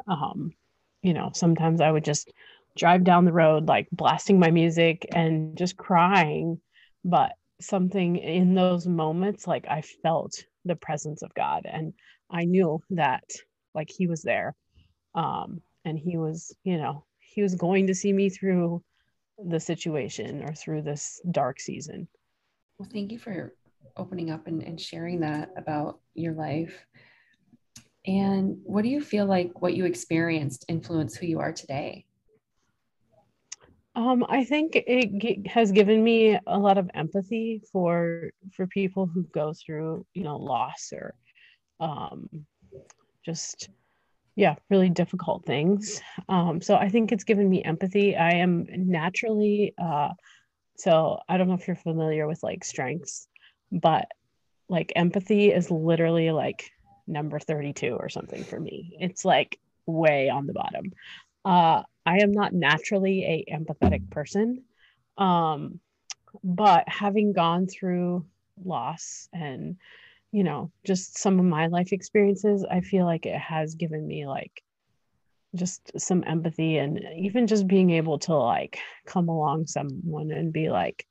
um 0.07 0.53
you 1.01 1.13
know 1.13 1.31
sometimes 1.33 1.81
i 1.81 1.91
would 1.91 2.03
just 2.03 2.31
drive 2.75 3.03
down 3.03 3.25
the 3.25 3.33
road 3.33 3.67
like 3.67 3.87
blasting 3.91 4.39
my 4.39 4.51
music 4.51 5.07
and 5.13 5.57
just 5.57 5.77
crying 5.77 6.59
but 7.07 7.33
something 7.59 8.17
in 8.17 8.53
those 8.53 8.85
moments 8.85 9.47
like 9.47 9.65
i 9.67 9.81
felt 9.81 10.43
the 10.65 10.75
presence 10.75 11.23
of 11.23 11.33
god 11.33 11.65
and 11.65 11.91
i 12.29 12.45
knew 12.45 12.79
that 12.91 13.23
like 13.73 13.89
he 13.89 14.05
was 14.05 14.21
there 14.21 14.55
um 15.15 15.59
and 15.85 15.97
he 15.97 16.17
was 16.17 16.55
you 16.63 16.77
know 16.77 17.03
he 17.19 17.41
was 17.41 17.55
going 17.55 17.87
to 17.87 17.95
see 17.95 18.13
me 18.13 18.29
through 18.29 18.83
the 19.45 19.59
situation 19.59 20.43
or 20.43 20.53
through 20.53 20.81
this 20.81 21.21
dark 21.29 21.59
season. 21.59 22.07
Well 22.79 22.89
thank 22.91 23.11
you 23.11 23.19
for 23.19 23.53
opening 23.95 24.31
up 24.31 24.47
and, 24.47 24.63
and 24.63 24.81
sharing 24.81 25.19
that 25.19 25.51
about 25.55 25.99
your 26.15 26.33
life. 26.33 26.85
And 28.07 28.57
what 28.63 28.83
do 28.83 28.89
you 28.89 29.01
feel 29.01 29.27
like 29.27 29.61
what 29.61 29.75
you 29.75 29.85
experienced 29.85 30.65
influenced 30.67 31.17
who 31.17 31.27
you 31.27 31.39
are 31.39 31.53
today 31.53 32.06
um, 33.97 34.23
I 34.29 34.43
think 34.43 34.75
it 34.75 35.17
g- 35.19 35.43
has 35.47 35.71
given 35.71 36.03
me 36.03 36.39
a 36.45 36.57
lot 36.57 36.77
of 36.77 36.89
empathy 36.93 37.61
for 37.71 38.29
for 38.53 38.67
people 38.67 39.07
who 39.07 39.23
go 39.23 39.53
through, 39.53 40.05
you 40.13 40.23
know, 40.23 40.37
loss 40.37 40.93
or 40.93 41.15
um, 41.79 42.29
just 43.25 43.69
yeah, 44.35 44.55
really 44.69 44.89
difficult 44.89 45.45
things. 45.45 45.99
Um, 46.29 46.61
so 46.61 46.75
I 46.75 46.89
think 46.89 47.11
it's 47.11 47.23
given 47.23 47.49
me 47.49 47.63
empathy. 47.63 48.15
I 48.15 48.33
am 48.33 48.67
naturally 48.69 49.73
uh, 49.81 50.09
so 50.77 51.19
I 51.27 51.37
don't 51.37 51.47
know 51.47 51.55
if 51.55 51.67
you're 51.67 51.75
familiar 51.75 52.27
with 52.27 52.43
like 52.43 52.63
strengths, 52.63 53.27
but 53.71 54.05
like 54.69 54.93
empathy 54.95 55.51
is 55.51 55.71
literally 55.71 56.29
like 56.29 56.69
number 57.07 57.39
32 57.39 57.95
or 57.95 58.09
something 58.09 58.43
for 58.43 58.59
me. 58.59 58.95
It's 58.99 59.25
like 59.25 59.59
way 59.87 60.29
on 60.29 60.45
the 60.45 60.53
bottom. 60.53 60.91
Uh, 61.47 61.81
I 62.05 62.17
am 62.17 62.33
not 62.33 62.51
naturally 62.51 63.23
a 63.23 63.53
empathetic 63.53 64.09
person. 64.09 64.63
Um, 65.17 65.79
but 66.43 66.83
having 66.89 67.31
gone 67.31 67.67
through 67.67 68.25
loss 68.65 69.29
and, 69.31 69.77
you 70.33 70.43
know, 70.43 70.71
just 70.83 71.17
some 71.17 71.39
of 71.39 71.45
my 71.45 71.67
life 71.67 71.93
experiences, 71.93 72.65
I 72.69 72.81
feel 72.81 73.05
like 73.05 73.25
it 73.25 73.39
has 73.39 73.75
given 73.75 74.05
me 74.05 74.27
like 74.27 74.61
just 75.55 75.97
some 75.97 76.21
empathy 76.27 76.79
and 76.79 76.99
even 77.15 77.47
just 77.47 77.65
being 77.65 77.91
able 77.91 78.19
to 78.19 78.35
like 78.35 78.79
come 79.05 79.29
along 79.29 79.67
someone 79.67 80.31
and 80.31 80.51
be 80.51 80.69
like, 80.69 81.07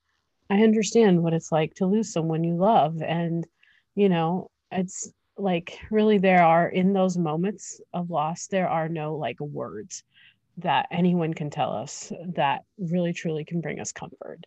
I 0.50 0.62
understand 0.62 1.22
what 1.22 1.32
it's 1.32 1.50
like 1.50 1.72
to 1.76 1.86
lose 1.86 2.12
someone 2.12 2.44
you 2.44 2.56
love. 2.56 3.00
And, 3.00 3.46
you 3.94 4.10
know, 4.10 4.50
it's 4.70 5.10
like 5.38 5.78
really 5.90 6.18
there 6.18 6.42
are 6.42 6.68
in 6.68 6.92
those 6.92 7.16
moments 7.16 7.80
of 7.94 8.10
loss, 8.10 8.48
there 8.48 8.68
are 8.68 8.90
no 8.90 9.16
like 9.16 9.40
words 9.40 10.04
that 10.58 10.86
anyone 10.90 11.34
can 11.34 11.50
tell 11.50 11.72
us 11.72 12.12
that 12.34 12.64
really 12.78 13.12
truly 13.12 13.44
can 13.44 13.60
bring 13.60 13.80
us 13.80 13.92
comfort. 13.92 14.40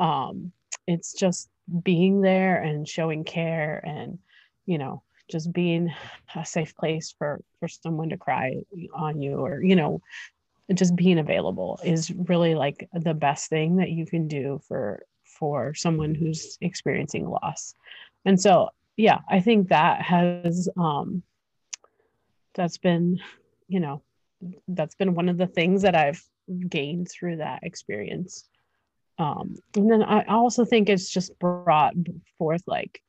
Um, 0.00 0.52
it's 0.86 1.12
just 1.12 1.48
being 1.82 2.20
there 2.20 2.62
and 2.62 2.86
showing 2.88 3.24
care 3.24 3.82
and, 3.86 4.18
you 4.66 4.78
know, 4.78 5.02
just 5.30 5.52
being 5.52 5.92
a 6.34 6.44
safe 6.44 6.76
place 6.76 7.14
for 7.16 7.40
for 7.58 7.68
someone 7.68 8.10
to 8.10 8.16
cry 8.16 8.56
on 8.92 9.20
you 9.22 9.36
or 9.36 9.62
you 9.62 9.76
know 9.76 10.00
just 10.74 10.96
being 10.96 11.18
available 11.18 11.78
is 11.84 12.10
really 12.10 12.54
like 12.54 12.88
the 12.92 13.14
best 13.14 13.48
thing 13.48 13.76
that 13.76 13.90
you 13.90 14.06
can 14.06 14.28
do 14.28 14.60
for 14.66 15.02
for 15.24 15.74
someone 15.74 16.14
who's 16.14 16.58
experiencing 16.60 17.28
loss 17.28 17.74
and 18.24 18.40
so 18.40 18.68
yeah 18.96 19.18
i 19.28 19.40
think 19.40 19.68
that 19.68 20.00
has 20.02 20.68
um 20.76 21.22
that's 22.54 22.78
been 22.78 23.18
you 23.68 23.80
know 23.80 24.02
that's 24.68 24.94
been 24.94 25.14
one 25.14 25.28
of 25.28 25.38
the 25.38 25.46
things 25.46 25.82
that 25.82 25.94
I've 25.94 26.22
gained 26.68 27.10
through 27.10 27.36
that 27.36 27.60
experience. 27.62 28.48
Um, 29.18 29.56
and 29.76 29.90
then 29.90 30.02
I 30.02 30.24
also 30.24 30.64
think 30.64 30.88
it's 30.88 31.08
just 31.08 31.38
brought 31.38 31.94
forth 32.38 32.62
like 32.66 33.00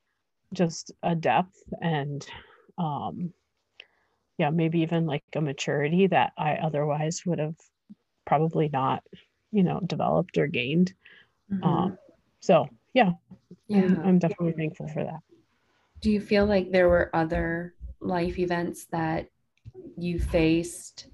just 0.53 0.91
a 1.03 1.15
depth 1.15 1.57
and 1.81 2.25
um, 2.77 3.33
yeah, 4.37 4.49
maybe 4.49 4.81
even 4.81 5.05
like 5.05 5.23
a 5.35 5.41
maturity 5.41 6.07
that 6.07 6.33
I 6.37 6.55
otherwise 6.55 7.23
would 7.25 7.39
have 7.39 7.55
probably 8.25 8.69
not, 8.71 9.03
you 9.51 9.63
know, 9.63 9.79
developed 9.85 10.37
or 10.37 10.47
gained. 10.47 10.93
Mm-hmm. 11.51 11.63
Um, 11.63 11.97
so 12.39 12.67
yeah, 12.93 13.11
yeah. 13.67 13.83
I'm, 13.83 14.01
I'm 14.01 14.19
definitely 14.19 14.53
thankful 14.53 14.87
for 14.87 15.03
that. 15.03 15.19
Do 16.01 16.11
you 16.11 16.19
feel 16.19 16.45
like 16.45 16.71
there 16.71 16.89
were 16.89 17.09
other 17.13 17.73
life 17.99 18.37
events 18.37 18.85
that 18.91 19.27
you 19.97 20.19
faced 20.19 21.07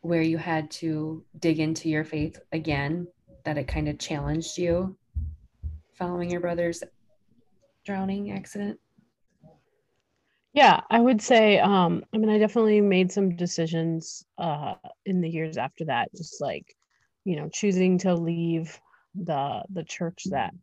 where 0.00 0.22
you 0.22 0.38
had 0.38 0.70
to 0.70 1.24
dig 1.38 1.60
into 1.60 1.88
your 1.88 2.04
faith 2.04 2.38
again, 2.52 3.06
that 3.44 3.58
it 3.58 3.68
kind 3.68 3.88
of 3.88 3.98
challenged 3.98 4.58
you 4.58 4.96
following 5.94 6.30
your 6.30 6.40
brother's 6.40 6.82
drowning 7.84 8.32
accident? 8.32 8.78
Yeah, 10.52 10.80
I 10.90 10.98
would 10.98 11.22
say, 11.22 11.58
um, 11.60 12.04
I 12.12 12.18
mean, 12.18 12.28
I 12.28 12.38
definitely 12.38 12.80
made 12.80 13.12
some 13.12 13.36
decisions 13.36 14.24
uh, 14.36 14.74
in 15.06 15.20
the 15.20 15.28
years 15.28 15.56
after 15.56 15.84
that, 15.84 16.08
just 16.16 16.40
like, 16.40 16.74
you 17.24 17.36
know, 17.36 17.48
choosing 17.52 17.98
to 17.98 18.14
leave 18.14 18.80
the 19.14 19.62
the 19.70 19.84
church 19.84 20.24
that 20.30 20.54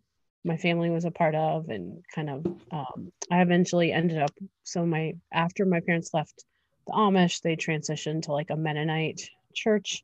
my 0.44 0.58
family 0.58 0.90
was 0.90 1.06
a 1.06 1.12
part 1.12 1.36
of 1.36 1.68
and 1.70 2.02
kind 2.14 2.30
of 2.30 2.46
um, 2.72 3.12
i 3.32 3.42
eventually 3.42 3.92
ended 3.92 4.18
up 4.18 4.32
so 4.64 4.86
my 4.86 5.14
after 5.34 5.66
my 5.66 5.82
parents 5.82 6.14
left 6.14 6.46
the 6.88 6.94
Amish, 6.94 7.42
they 7.42 7.56
transitioned 7.56 8.24
to 8.24 8.32
like 8.32 8.50
a 8.50 8.56
Mennonite 8.56 9.30
church. 9.54 10.04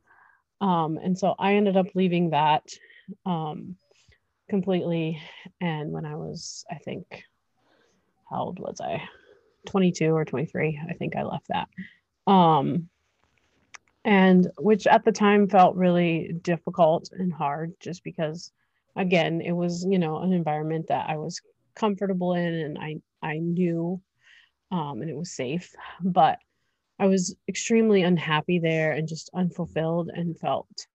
Um, 0.62 0.98
and 0.98 1.18
so 1.18 1.36
I 1.38 1.56
ended 1.56 1.78
up 1.78 1.88
leaving 1.96 2.30
that 2.30 2.64
um, 3.26 3.76
completely. 4.50 5.22
And 5.60 5.92
when 5.92 6.06
I 6.06 6.16
was, 6.16 6.66
I 6.70 6.76
think, 6.76 7.24
how 8.30 8.44
old 8.44 8.60
was 8.60 8.80
I? 8.82 9.04
22 9.68 10.16
or 10.16 10.26
23. 10.26 10.80
I 10.90 10.94
think 10.94 11.16
I 11.16 11.24
left 11.24 11.48
that. 11.50 11.70
Um, 12.28 12.90
and 14.06 14.50
which 14.58 14.86
at 14.86 15.06
the 15.06 15.12
time 15.12 15.48
felt 15.48 15.76
really 15.76 16.34
difficult 16.42 17.10
and 17.12 17.32
hard 17.32 17.74
just 17.80 18.04
because, 18.04 18.52
again, 18.96 19.42
it 19.42 19.54
was, 19.54 19.86
you 19.90 20.00
know, 20.00 20.20
an 20.20 20.34
environment 20.34 20.88
that 20.88 21.10
I 21.10 21.18
was 21.18 21.42
comfortable 21.76 22.34
in 22.34 22.54
and 22.54 22.78
I, 22.78 23.02
I 23.22 23.38
knew 23.38 24.02
um, 24.72 25.02
and 25.02 25.10
it 25.10 25.16
was 25.16 25.32
safe. 25.32 25.74
But 26.02 26.40
I 27.04 27.08
was 27.08 27.36
extremely 27.50 28.02
unhappy 28.04 28.60
there 28.60 28.94
and 28.94 29.10
just 29.10 29.30
unfulfilled 29.34 30.10
and 30.14 30.40
felt 30.40 30.88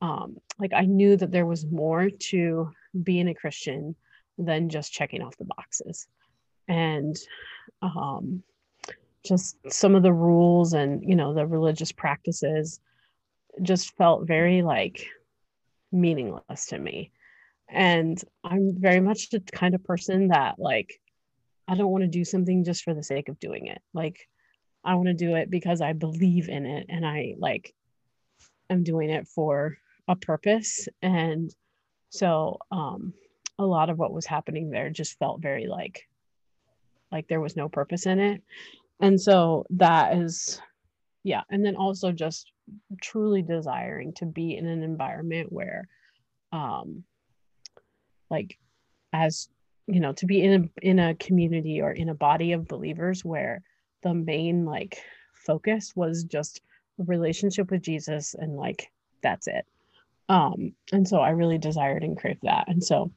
um, 0.00 0.36
like 0.60 0.72
I 0.72 0.82
knew 0.82 1.16
that 1.16 1.32
there 1.32 1.44
was 1.44 1.66
more 1.66 2.08
to 2.08 2.70
being 3.02 3.26
a 3.26 3.34
Christian 3.34 3.96
than 4.38 4.68
just 4.68 4.92
checking 4.92 5.22
off 5.22 5.36
the 5.36 5.44
boxes. 5.56 6.06
And 6.68 7.16
um, 7.82 8.44
just 9.24 9.56
some 9.72 9.96
of 9.96 10.04
the 10.04 10.12
rules 10.12 10.72
and, 10.72 11.02
you 11.02 11.16
know, 11.16 11.34
the 11.34 11.48
religious 11.48 11.90
practices 11.90 12.78
just 13.60 13.96
felt 13.96 14.28
very 14.28 14.62
like 14.62 15.04
meaningless 15.90 16.66
to 16.66 16.78
me. 16.78 17.10
And 17.68 18.22
I'm 18.44 18.76
very 18.78 19.00
much 19.00 19.30
the 19.30 19.40
kind 19.40 19.74
of 19.74 19.82
person 19.82 20.28
that 20.28 20.60
like 20.60 21.00
I 21.66 21.74
don't 21.74 21.90
want 21.90 22.02
to 22.02 22.08
do 22.08 22.24
something 22.24 22.62
just 22.62 22.84
for 22.84 22.94
the 22.94 23.02
sake 23.02 23.28
of 23.28 23.40
doing 23.40 23.66
it. 23.66 23.82
Like 23.92 24.28
I 24.84 24.94
want 24.94 25.08
to 25.08 25.14
do 25.14 25.34
it 25.36 25.50
because 25.50 25.80
I 25.80 25.92
believe 25.92 26.48
in 26.48 26.66
it 26.66 26.86
and 26.88 27.06
I 27.06 27.34
like 27.38 27.74
am 28.70 28.82
doing 28.82 29.10
it 29.10 29.26
for 29.26 29.78
a 30.08 30.16
purpose. 30.16 30.88
And 31.02 31.54
so 32.10 32.58
um 32.70 33.14
a 33.58 33.64
lot 33.64 33.90
of 33.90 33.98
what 33.98 34.12
was 34.12 34.26
happening 34.26 34.70
there 34.70 34.90
just 34.90 35.18
felt 35.18 35.40
very 35.40 35.66
like 35.66 36.08
like 37.12 37.28
there 37.28 37.40
was 37.40 37.56
no 37.56 37.68
purpose 37.68 38.06
in 38.06 38.18
it. 38.18 38.42
And 39.00 39.20
so 39.20 39.64
that 39.70 40.16
is 40.16 40.60
yeah, 41.22 41.42
and 41.50 41.64
then 41.64 41.76
also 41.76 42.12
just 42.12 42.52
truly 43.00 43.40
desiring 43.42 44.12
to 44.14 44.26
be 44.26 44.56
in 44.56 44.66
an 44.66 44.82
environment 44.82 45.50
where 45.50 45.88
um 46.52 47.04
like 48.30 48.58
as 49.12 49.48
you 49.86 50.00
know 50.00 50.12
to 50.12 50.26
be 50.26 50.42
in 50.42 50.64
a, 50.64 50.86
in 50.86 50.98
a 50.98 51.14
community 51.14 51.80
or 51.80 51.92
in 51.92 52.08
a 52.08 52.14
body 52.14 52.52
of 52.52 52.68
believers 52.68 53.24
where 53.24 53.62
the 54.04 54.14
main 54.14 54.64
like 54.64 55.02
focus 55.34 55.92
was 55.96 56.22
just 56.22 56.60
relationship 56.98 57.72
with 57.72 57.82
Jesus 57.82 58.34
and 58.34 58.56
like 58.56 58.92
that's 59.22 59.48
it. 59.48 59.66
Um 60.28 60.74
and 60.92 61.08
so 61.08 61.18
I 61.18 61.30
really 61.30 61.58
desired 61.58 62.04
and 62.04 62.16
craved 62.16 62.42
that. 62.42 62.68
And 62.68 62.82
so 62.82 63.10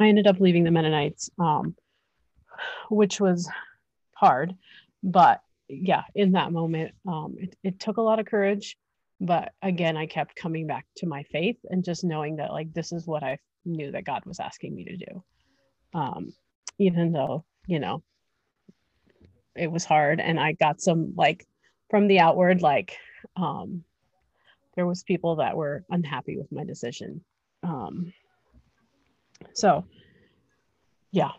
I 0.00 0.08
ended 0.08 0.26
up 0.26 0.40
leaving 0.40 0.64
the 0.64 0.72
Mennonites 0.72 1.30
um 1.38 1.76
which 2.90 3.20
was 3.20 3.48
hard 4.14 4.54
but 5.02 5.40
yeah 5.68 6.02
in 6.14 6.32
that 6.32 6.50
moment 6.52 6.92
um 7.06 7.36
it, 7.38 7.56
it 7.62 7.78
took 7.78 7.98
a 7.98 8.02
lot 8.02 8.18
of 8.18 8.26
courage 8.26 8.76
but 9.20 9.52
again 9.62 9.96
i 9.96 10.06
kept 10.06 10.34
coming 10.34 10.66
back 10.66 10.86
to 10.96 11.06
my 11.06 11.22
faith 11.24 11.56
and 11.70 11.84
just 11.84 12.02
knowing 12.02 12.36
that 12.36 12.50
like 12.50 12.72
this 12.72 12.90
is 12.90 13.06
what 13.06 13.22
i 13.22 13.38
knew 13.64 13.92
that 13.92 14.04
god 14.04 14.24
was 14.24 14.40
asking 14.40 14.74
me 14.74 14.84
to 14.84 14.96
do. 14.96 15.24
Um 15.94 16.32
even 16.78 17.12
though 17.12 17.44
you 17.66 17.80
know 17.80 18.02
it 19.56 19.70
was 19.70 19.84
hard. 19.84 20.20
And 20.20 20.38
i 20.38 20.52
got 20.52 20.80
some 20.80 21.14
like 21.16 21.46
from 21.90 22.06
the 22.08 22.20
outward 22.20 22.62
like 22.62 22.96
um 23.36 23.84
there 24.76 24.86
was 24.86 25.02
people 25.02 25.36
that 25.36 25.56
were 25.56 25.84
unhappy 25.90 26.36
with 26.36 26.50
my 26.52 26.64
decision. 26.64 27.22
Um 27.62 28.12
so 29.54 29.84
yeah. 31.10 31.30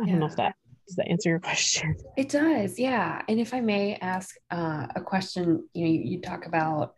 I 0.00 0.06
don't 0.06 0.18
know 0.18 0.26
if 0.26 0.36
that 0.36 0.54
does 0.86 0.96
that 0.96 1.08
answer 1.08 1.30
your 1.30 1.40
question? 1.50 1.96
It 2.16 2.28
does 2.28 2.78
yeah. 2.78 3.22
And 3.28 3.40
if 3.40 3.54
i 3.54 3.60
may 3.60 3.96
ask 3.96 4.36
uh, 4.50 4.86
a 4.94 5.00
question 5.00 5.68
you 5.72 5.84
know 5.84 5.90
you, 5.90 6.00
you 6.00 6.20
talk 6.20 6.46
about 6.46 6.96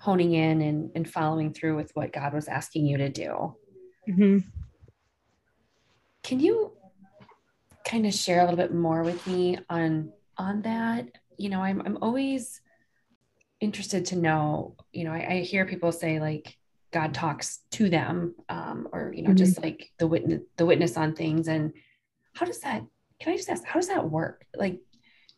honing 0.00 0.34
in 0.34 0.62
and, 0.62 0.90
and 0.94 1.10
following 1.10 1.52
through 1.52 1.76
with 1.76 1.90
what 1.94 2.12
God 2.12 2.32
was 2.32 2.48
asking 2.48 2.86
you 2.86 2.98
to 2.98 3.08
do. 3.08 3.54
Mm-hmm. 4.08 4.38
Can 6.22 6.40
you 6.40 6.72
kind 7.88 8.06
of 8.06 8.14
share 8.14 8.40
a 8.40 8.44
little 8.44 8.56
bit 8.56 8.74
more 8.74 9.02
with 9.02 9.26
me 9.26 9.58
on 9.68 10.12
on 10.36 10.62
that? 10.62 11.08
You 11.36 11.48
know, 11.48 11.62
I'm 11.62 11.80
I'm 11.84 11.98
always 12.02 12.60
interested 13.60 14.06
to 14.06 14.16
know. 14.16 14.76
You 14.92 15.04
know, 15.04 15.12
I, 15.12 15.26
I 15.28 15.40
hear 15.40 15.66
people 15.66 15.92
say 15.92 16.20
like 16.20 16.56
God 16.92 17.14
talks 17.14 17.60
to 17.72 17.88
them, 17.88 18.34
um, 18.48 18.88
or 18.92 19.12
you 19.14 19.22
know, 19.22 19.30
mm-hmm. 19.30 19.36
just 19.36 19.62
like 19.62 19.90
the 19.98 20.06
witness 20.06 20.42
the 20.56 20.66
witness 20.66 20.96
on 20.96 21.14
things. 21.14 21.48
And 21.48 21.72
how 22.34 22.46
does 22.46 22.60
that? 22.60 22.82
Can 23.20 23.32
I 23.32 23.36
just 23.36 23.48
ask? 23.48 23.64
How 23.64 23.80
does 23.80 23.88
that 23.88 24.08
work? 24.08 24.46
Like, 24.54 24.80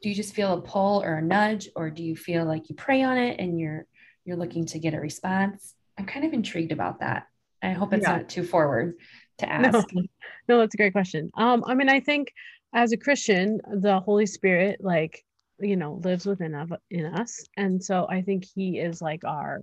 do 0.03 0.09
you 0.09 0.15
just 0.15 0.35
feel 0.35 0.53
a 0.55 0.61
pull 0.61 1.03
or 1.03 1.17
a 1.17 1.23
nudge, 1.23 1.69
or 1.77 1.91
do 1.91 2.03
you 2.03 2.17
feel 2.17 2.45
like 2.45 2.69
you 2.69 2.75
pray 2.75 3.03
on 3.03 3.17
it 3.17 3.41
and 3.41 3.59
you're 3.59 3.87
you're 4.25 4.37
looking 4.37 4.67
to 4.67 4.79
get 4.79 4.95
a 4.95 5.01
response. 5.01 5.75
I'm 5.99 6.07
kind 6.07 6.25
of 6.25 6.33
intrigued 6.33 6.73
about 6.73 7.01
that. 7.01 7.27
I 7.63 7.73
hope 7.73 7.93
it's 7.93 8.07
yeah. 8.07 8.19
not 8.19 8.29
too 8.29 8.43
forward 8.43 8.95
to 9.41 9.53
ask. 9.53 9.87
No, 9.93 10.03
no, 10.49 10.59
that's 10.59 10.75
a 10.75 10.77
great 10.77 10.93
question. 10.93 11.31
Um, 11.35 11.65
I 11.67 11.75
mean, 11.75 11.89
I 11.89 12.01
think 12.01 12.33
as 12.73 12.93
a 12.93 12.97
Christian, 12.97 13.61
the 13.73 14.01
Holy 14.01 14.27
Spirit, 14.27 14.81
like, 14.81 15.25
you 15.59 15.77
know, 15.77 16.01
lives 16.05 16.27
within 16.27 16.55
of 16.55 16.73
in 16.91 17.07
us. 17.07 17.47
And 17.57 17.83
so 17.83 18.07
I 18.09 18.23
think 18.23 18.45
he 18.55 18.79
is 18.79 19.03
like 19.03 19.25
our 19.25 19.63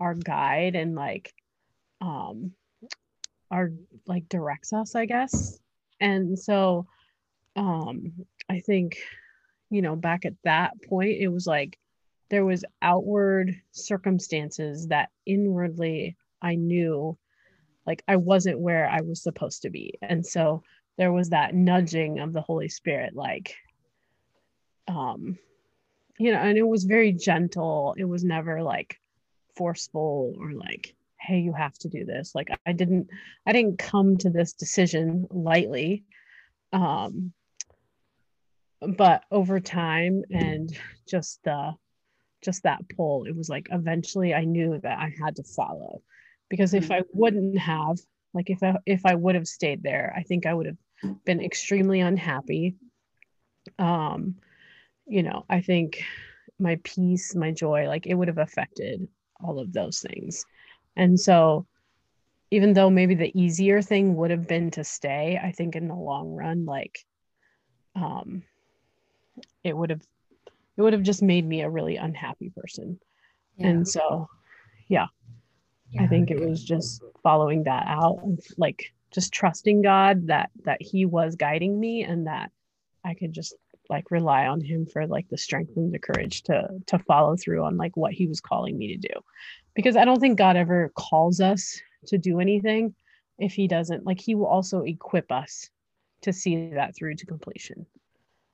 our 0.00 0.14
guide 0.14 0.74
and 0.74 0.94
like 0.94 1.32
um 2.00 2.52
our 3.50 3.72
like 4.06 4.28
directs 4.28 4.72
us, 4.72 4.94
I 4.94 5.06
guess. 5.06 5.58
And 6.00 6.38
so 6.38 6.86
um 7.56 8.12
I 8.48 8.60
think, 8.60 8.98
you 9.70 9.82
know, 9.82 9.96
back 9.96 10.24
at 10.24 10.34
that 10.44 10.72
point, 10.88 11.18
it 11.20 11.28
was 11.28 11.46
like 11.46 11.78
there 12.30 12.44
was 12.44 12.64
outward 12.80 13.54
circumstances 13.72 14.88
that 14.88 15.10
inwardly 15.26 16.16
I 16.40 16.54
knew 16.54 17.18
like 17.86 18.02
I 18.06 18.16
wasn't 18.16 18.60
where 18.60 18.88
I 18.88 19.00
was 19.00 19.22
supposed 19.22 19.62
to 19.62 19.70
be. 19.70 19.98
And 20.02 20.24
so 20.24 20.62
there 20.98 21.12
was 21.12 21.30
that 21.30 21.54
nudging 21.54 22.18
of 22.18 22.32
the 22.32 22.42
Holy 22.42 22.68
Spirit, 22.68 23.14
like, 23.14 23.56
um, 24.88 25.38
you 26.18 26.32
know, 26.32 26.38
and 26.38 26.58
it 26.58 26.66
was 26.66 26.84
very 26.84 27.12
gentle. 27.12 27.94
It 27.96 28.04
was 28.04 28.24
never 28.24 28.62
like 28.62 29.00
forceful 29.56 30.34
or 30.38 30.52
like, 30.52 30.94
hey, 31.18 31.40
you 31.40 31.52
have 31.52 31.76
to 31.78 31.88
do 31.88 32.04
this. 32.04 32.34
Like 32.34 32.48
I 32.66 32.72
didn't, 32.72 33.08
I 33.46 33.52
didn't 33.52 33.78
come 33.78 34.16
to 34.18 34.30
this 34.30 34.52
decision 34.52 35.26
lightly. 35.30 36.04
Um, 36.72 37.32
but 38.86 39.24
over 39.30 39.60
time 39.60 40.24
and 40.30 40.76
just 41.08 41.42
the 41.44 41.72
just 42.42 42.64
that 42.64 42.80
pull 42.96 43.24
it 43.24 43.36
was 43.36 43.48
like 43.48 43.68
eventually 43.70 44.34
i 44.34 44.44
knew 44.44 44.78
that 44.82 44.98
i 44.98 45.14
had 45.22 45.36
to 45.36 45.44
follow 45.44 46.02
because 46.52 46.74
if 46.74 46.84
mm-hmm. 46.84 47.00
i 47.00 47.02
wouldn't 47.14 47.58
have 47.58 47.98
like 48.34 48.50
if 48.50 48.62
i 48.62 48.76
if 48.84 49.06
i 49.06 49.14
would 49.14 49.34
have 49.34 49.48
stayed 49.48 49.82
there 49.82 50.12
i 50.14 50.22
think 50.22 50.44
i 50.44 50.52
would 50.52 50.66
have 50.66 50.76
been 51.24 51.40
extremely 51.40 52.00
unhappy 52.00 52.76
um 53.78 54.34
you 55.06 55.22
know 55.22 55.46
i 55.48 55.62
think 55.62 56.04
my 56.58 56.78
peace 56.84 57.34
my 57.34 57.50
joy 57.50 57.88
like 57.88 58.06
it 58.06 58.14
would 58.14 58.28
have 58.28 58.38
affected 58.38 59.08
all 59.42 59.58
of 59.58 59.72
those 59.72 60.00
things 60.00 60.44
and 60.94 61.18
so 61.18 61.66
even 62.50 62.74
though 62.74 62.90
maybe 62.90 63.14
the 63.14 63.32
easier 63.40 63.80
thing 63.80 64.14
would 64.14 64.30
have 64.30 64.46
been 64.46 64.70
to 64.70 64.84
stay 64.84 65.40
i 65.42 65.50
think 65.52 65.74
in 65.74 65.88
the 65.88 65.94
long 65.94 66.34
run 66.34 66.66
like 66.66 66.98
um 67.96 68.42
it 69.64 69.74
would 69.74 69.88
have 69.88 70.02
it 70.76 70.82
would 70.82 70.92
have 70.92 71.02
just 71.02 71.22
made 71.22 71.46
me 71.46 71.62
a 71.62 71.70
really 71.70 71.96
unhappy 71.96 72.50
person. 72.50 72.98
Yeah. 73.56 73.68
And 73.68 73.88
so, 73.88 74.28
yeah, 74.88 75.06
yeah, 75.92 76.02
I 76.02 76.06
think 76.06 76.30
it 76.30 76.40
was 76.40 76.62
just 76.62 77.02
following 77.22 77.64
that 77.64 77.84
out 77.86 78.20
and 78.22 78.40
like 78.56 78.92
just 79.10 79.32
trusting 79.32 79.82
God 79.82 80.28
that 80.28 80.50
that 80.64 80.80
He 80.80 81.04
was 81.04 81.36
guiding 81.36 81.78
me 81.78 82.02
and 82.02 82.26
that 82.26 82.50
I 83.04 83.14
could 83.14 83.32
just 83.32 83.54
like 83.90 84.10
rely 84.10 84.46
on 84.46 84.60
Him 84.60 84.86
for 84.86 85.06
like 85.06 85.28
the 85.28 85.38
strength 85.38 85.76
and 85.76 85.92
the 85.92 85.98
courage 85.98 86.42
to 86.44 86.68
to 86.86 86.98
follow 87.00 87.36
through 87.36 87.64
on 87.64 87.76
like 87.76 87.96
what 87.96 88.12
He 88.12 88.26
was 88.26 88.40
calling 88.40 88.78
me 88.78 88.96
to 88.96 89.08
do, 89.08 89.20
because 89.74 89.96
I 89.96 90.04
don't 90.04 90.20
think 90.20 90.38
God 90.38 90.56
ever 90.56 90.90
calls 90.96 91.40
us 91.40 91.80
to 92.06 92.18
do 92.18 92.40
anything 92.40 92.94
if 93.38 93.52
He 93.52 93.68
doesn't. 93.68 94.06
Like 94.06 94.20
He 94.20 94.34
will 94.34 94.46
also 94.46 94.82
equip 94.82 95.30
us 95.30 95.68
to 96.22 96.32
see 96.32 96.70
that 96.70 96.96
through 96.96 97.16
to 97.16 97.26
completion. 97.26 97.86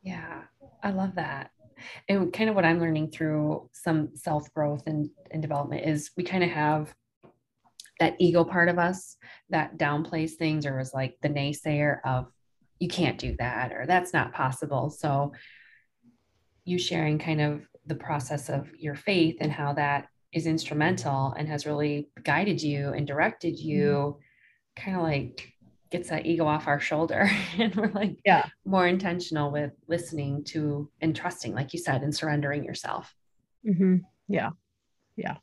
Yeah, 0.03 0.42
I 0.83 0.90
love 0.90 1.14
that 1.16 1.51
and 2.09 2.33
kind 2.33 2.51
of 2.51 2.57
what 2.57 2.64
I'm 2.64 2.81
learning 2.81 3.11
through 3.11 3.68
some 3.72 4.11
self 4.14 4.53
growth 4.53 4.87
and, 4.87 5.11
and 5.31 5.42
development 5.42 5.87
is 5.87 6.11
we 6.16 6.24
kind 6.24 6.44
of 6.44 6.51
have 6.51 6.94
that 7.98 8.16
ego 8.18 8.44
part 8.44 8.68
of 8.68 8.78
us 8.78 9.16
that 9.50 9.78
downplays 9.78 10.32
things 10.32 10.66
or 10.66 10.78
is 10.78 10.94
like 10.94 11.16
the 11.20 11.28
naysayer 11.28 11.98
of 12.04 12.26
you 12.78 12.88
can't 12.88 13.18
do 13.18 13.34
that 13.38 13.72
or 13.72 13.87
that's 13.87 14.12
not 14.12 14.32
possible. 14.32 14.90
So 14.90 15.32
you 16.64 16.78
sharing 16.78 17.18
kind 17.18 17.40
of 17.40 17.62
the 17.87 17.94
process 17.94 18.48
of 18.48 18.68
your 18.78 18.94
faith 18.94 19.38
and 19.40 19.50
how 19.50 19.72
that 19.72 20.08
is 20.32 20.46
instrumental 20.46 21.32
and 21.37 21.48
has 21.48 21.66
really 21.66 22.08
guided 22.22 22.62
you 22.62 22.90
and 22.90 23.06
directed 23.06 23.58
you 23.58 24.18
mm-hmm. 24.76 24.84
kind 24.84 24.96
of 24.96 25.02
like 25.02 25.52
gets 25.90 26.11
that 26.11 26.26
ego 26.26 26.46
off 26.46 26.68
our 26.68 26.78
shoulder 26.78 27.30
and 27.58 27.74
we're 27.74 27.90
like 27.92 28.18
yeah 28.24 28.46
more 28.66 28.87
intentional 28.87 29.50
with 29.50 29.72
listening 29.87 30.44
to 30.44 30.90
and 31.00 31.16
trusting 31.16 31.54
like 31.54 31.72
you 31.72 31.78
said 31.78 32.02
and 32.02 32.14
surrendering 32.14 32.62
yourself 32.62 33.14
mm-hmm. 33.66 33.96
yeah 34.28 34.50
yeah 35.16 35.37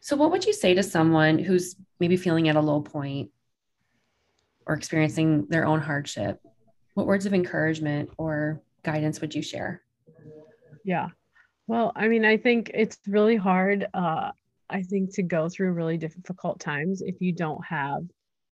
so 0.00 0.16
what 0.16 0.30
would 0.30 0.44
you 0.44 0.52
say 0.52 0.74
to 0.74 0.82
someone 0.82 1.38
who's 1.38 1.76
maybe 2.00 2.16
feeling 2.16 2.48
at 2.48 2.56
a 2.56 2.60
low 2.60 2.80
point 2.80 3.30
or 4.66 4.74
experiencing 4.74 5.46
their 5.48 5.66
own 5.66 5.80
hardship? 5.80 6.40
What 6.94 7.06
words 7.06 7.26
of 7.26 7.34
encouragement 7.34 8.10
or 8.18 8.62
guidance 8.82 9.20
would 9.20 9.34
you 9.34 9.42
share? 9.42 9.82
Yeah. 10.84 11.08
Well 11.68 11.92
i 11.96 12.06
mean 12.06 12.24
i 12.24 12.36
think 12.36 12.70
it's 12.74 12.98
really 13.08 13.34
hard 13.36 13.86
uh 13.92 14.30
i 14.70 14.82
think 14.82 15.14
to 15.14 15.22
go 15.22 15.48
through 15.48 15.72
really 15.72 15.96
difficult 15.96 16.60
times 16.60 17.02
if 17.02 17.20
you 17.20 17.32
don't 17.32 17.64
have 17.64 18.04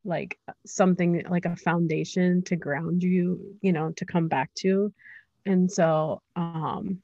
like 0.03 0.37
something 0.65 1.23
like 1.29 1.45
a 1.45 1.55
foundation 1.55 2.41
to 2.43 2.55
ground 2.55 3.03
you 3.03 3.57
you 3.61 3.71
know 3.71 3.91
to 3.91 4.05
come 4.05 4.27
back 4.27 4.53
to. 4.55 4.93
And 5.45 5.71
so 5.71 6.21
um 6.35 7.01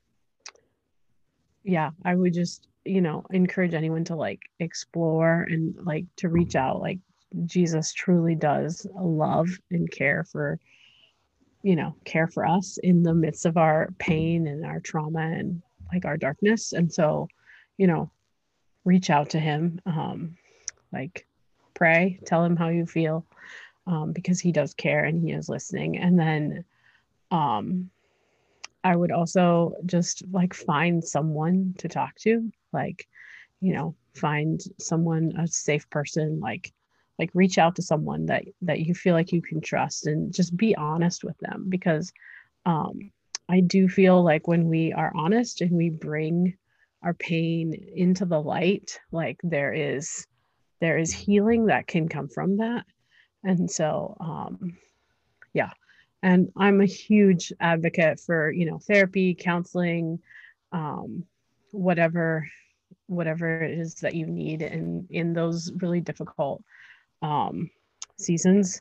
yeah 1.63 1.91
i 2.04 2.13
would 2.13 2.34
just 2.34 2.67
you 2.86 3.02
know 3.02 3.26
encourage 3.32 3.74
anyone 3.74 4.04
to 4.04 4.15
like 4.15 4.41
explore 4.60 5.48
and 5.50 5.76
like 5.86 6.06
to 6.17 6.30
reach 6.30 6.56
out 6.56 6.82
like 6.82 7.00
jesus 7.46 7.93
truly 7.93 8.36
does 8.36 8.86
love 8.96 9.50
and 9.72 9.89
care 9.91 10.24
for 10.26 10.60
you 11.63 11.76
know 11.76 11.96
care 12.04 12.28
for 12.28 12.46
us 12.46 12.78
in 12.84 13.02
the 13.02 13.13
midst 13.13 13.46
of 13.46 13.58
our 13.58 13.89
pain 13.98 14.48
and 14.48 14.65
our 14.65 14.80
trauma 14.80 15.22
and 15.22 15.62
like 15.91 16.06
our 16.06 16.17
darkness. 16.17 16.74
And 16.74 16.93
so 16.93 17.28
you 17.78 17.88
know 17.88 18.12
reach 18.86 19.10
out 19.10 19.30
to 19.32 19.39
him 19.39 19.80
um 19.86 20.38
like 20.91 21.26
pray 21.74 22.19
tell 22.26 22.43
him 22.43 22.56
how 22.56 22.67
you 22.67 22.86
feel 22.86 23.26
um 23.88 24.12
because 24.12 24.39
he 24.39 24.52
does 24.52 24.74
care 24.74 25.06
and 25.06 25.24
he 25.24 25.32
is 25.32 25.50
listening. 25.50 25.98
And 25.98 26.19
then 26.19 26.65
um 27.32 27.89
i 28.84 28.96
would 28.96 29.12
also 29.12 29.74
just 29.86 30.24
like 30.32 30.54
find 30.54 31.04
someone 31.04 31.74
to 31.78 31.88
talk 31.88 32.15
to 32.15 32.52
like 32.73 33.07
you 33.62 33.73
know 33.73 33.95
find 34.15 34.62
someone 34.79 35.33
a 35.38 35.47
safe 35.47 35.89
person 35.89 36.39
like 36.39 36.71
like 37.19 37.29
reach 37.33 37.57
out 37.57 37.75
to 37.75 37.81
someone 37.81 38.25
that 38.25 38.43
that 38.62 38.79
you 38.79 38.93
feel 38.93 39.13
like 39.13 39.31
you 39.31 39.41
can 39.41 39.62
trust 39.62 40.07
and 40.07 40.33
just 40.33 40.55
be 40.57 40.75
honest 40.75 41.23
with 41.23 41.38
them 41.39 41.65
because 41.69 42.12
um 42.65 43.12
i 43.49 43.59
do 43.59 43.88
feel 43.88 44.23
like 44.23 44.47
when 44.47 44.67
we 44.67 44.91
are 44.93 45.12
honest 45.15 45.62
and 45.62 45.71
we 45.71 45.89
bring 45.89 46.55
our 47.03 47.13
pain 47.13 47.73
into 47.95 48.25
the 48.25 48.39
light 48.39 48.99
like 49.12 49.39
there 49.43 49.73
is 49.73 50.25
there 50.83 50.97
is 50.97 51.13
healing 51.13 51.67
that 51.67 51.88
can 51.88 52.09
come 52.09 52.27
from 52.27 52.57
that. 52.57 52.86
And 53.43 53.71
so 53.71 54.17
um 54.19 54.77
yeah. 55.53 55.71
And 56.21 56.51
i'm 56.57 56.81
a 56.81 56.86
huge 56.86 57.53
advocate 57.59 58.19
for 58.19 58.51
you 58.51 58.65
know 58.65 58.79
therapy 58.79 59.36
counseling 59.36 60.19
um 60.71 61.25
whatever 61.71 62.47
whatever 63.15 63.63
it 63.63 63.78
is 63.78 63.95
that 63.95 64.15
you 64.15 64.26
need 64.26 64.62
in 64.62 65.08
in 65.10 65.34
those 65.34 65.71
really 65.82 66.02
difficult 66.02 66.63
um, 67.21 67.69
seasons. 68.17 68.80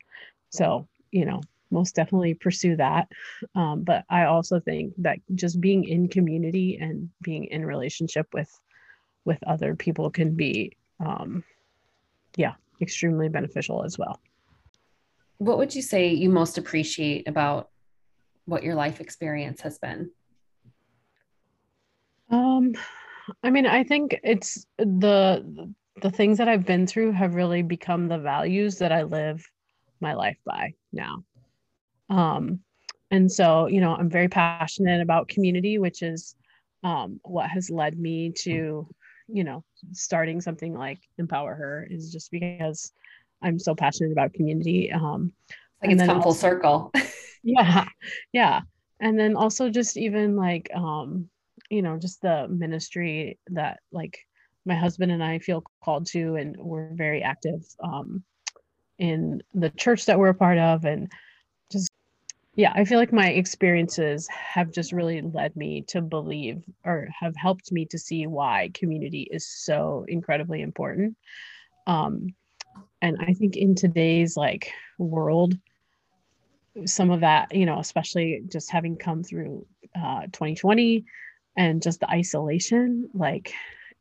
So, 0.50 0.86
you 1.10 1.24
know, 1.24 1.40
most 1.70 1.94
definitely 1.94 2.34
pursue 2.34 2.76
that. 2.76 3.08
Um, 3.54 3.82
but 3.82 4.04
I 4.08 4.24
also 4.24 4.60
think 4.60 4.94
that 4.98 5.18
just 5.34 5.60
being 5.60 5.84
in 5.84 6.08
community 6.08 6.78
and 6.80 7.08
being 7.22 7.44
in 7.44 7.64
relationship 7.64 8.26
with 8.32 8.50
with 9.24 9.38
other 9.46 9.76
people 9.76 10.10
can 10.10 10.34
be, 10.34 10.76
um, 10.98 11.44
yeah, 12.36 12.54
extremely 12.80 13.28
beneficial 13.28 13.84
as 13.84 13.96
well. 13.98 14.20
What 15.38 15.58
would 15.58 15.74
you 15.74 15.82
say 15.82 16.12
you 16.12 16.28
most 16.28 16.58
appreciate 16.58 17.28
about 17.28 17.70
what 18.44 18.62
your 18.62 18.74
life 18.74 19.00
experience 19.00 19.60
has 19.60 19.78
been? 19.78 20.10
Um, 22.30 22.72
I 23.42 23.50
mean, 23.50 23.66
I 23.66 23.84
think 23.84 24.18
it's 24.22 24.66
the 24.78 25.72
the 26.00 26.10
things 26.10 26.38
that 26.38 26.48
I've 26.48 26.64
been 26.66 26.86
through 26.86 27.12
have 27.12 27.34
really 27.34 27.62
become 27.62 28.08
the 28.08 28.18
values 28.18 28.78
that 28.78 28.92
I 28.92 29.02
live 29.02 29.44
my 30.00 30.14
life 30.14 30.38
by 30.44 30.74
now. 30.92 31.24
Um, 32.08 32.60
and 33.10 33.30
so, 33.30 33.66
you 33.66 33.80
know, 33.80 33.94
I'm 33.94 34.08
very 34.08 34.28
passionate 34.28 35.02
about 35.02 35.28
community, 35.28 35.78
which 35.78 36.02
is 36.02 36.34
um, 36.82 37.20
what 37.22 37.48
has 37.50 37.70
led 37.70 37.98
me 37.98 38.32
to, 38.40 38.88
you 39.28 39.44
know, 39.44 39.64
starting 39.92 40.40
something 40.40 40.74
like 40.74 40.98
Empower 41.18 41.54
Her 41.54 41.86
is 41.88 42.10
just 42.10 42.30
because 42.30 42.92
I'm 43.42 43.58
so 43.58 43.74
passionate 43.74 44.12
about 44.12 44.32
community. 44.32 44.90
Um, 44.90 45.32
like 45.82 45.92
it's 45.92 46.02
come 46.02 46.16
also, 46.16 46.22
full 46.22 46.34
circle. 46.34 46.92
yeah. 47.42 47.86
Yeah. 48.32 48.62
And 49.00 49.18
then 49.18 49.36
also 49.36 49.68
just 49.68 49.96
even 49.96 50.36
like, 50.36 50.70
um, 50.74 51.28
you 51.72 51.80
know, 51.80 51.96
just 51.96 52.20
the 52.20 52.46
ministry 52.48 53.38
that 53.48 53.80
like 53.92 54.18
my 54.66 54.74
husband 54.74 55.10
and 55.10 55.24
I 55.24 55.38
feel 55.38 55.64
called 55.82 56.04
to, 56.08 56.36
and 56.36 56.54
we're 56.58 56.90
very 56.92 57.22
active 57.22 57.64
um, 57.82 58.22
in 58.98 59.42
the 59.54 59.70
church 59.70 60.04
that 60.04 60.18
we're 60.18 60.28
a 60.28 60.34
part 60.34 60.58
of. 60.58 60.84
And 60.84 61.10
just, 61.70 61.90
yeah, 62.56 62.72
I 62.74 62.84
feel 62.84 62.98
like 62.98 63.10
my 63.10 63.30
experiences 63.30 64.28
have 64.28 64.70
just 64.70 64.92
really 64.92 65.22
led 65.22 65.56
me 65.56 65.80
to 65.88 66.02
believe 66.02 66.62
or 66.84 67.08
have 67.18 67.34
helped 67.36 67.72
me 67.72 67.86
to 67.86 67.98
see 67.98 68.26
why 68.26 68.70
community 68.74 69.26
is 69.30 69.48
so 69.48 70.04
incredibly 70.08 70.60
important. 70.60 71.16
Um, 71.86 72.34
and 73.00 73.16
I 73.26 73.32
think 73.32 73.56
in 73.56 73.74
today's 73.74 74.36
like 74.36 74.70
world, 74.98 75.56
some 76.84 77.10
of 77.10 77.20
that, 77.20 77.54
you 77.54 77.64
know, 77.64 77.78
especially 77.78 78.42
just 78.46 78.70
having 78.70 78.96
come 78.96 79.24
through 79.24 79.66
uh, 79.96 80.24
2020 80.32 81.06
and 81.56 81.82
just 81.82 82.00
the 82.00 82.10
isolation, 82.10 83.10
like 83.14 83.52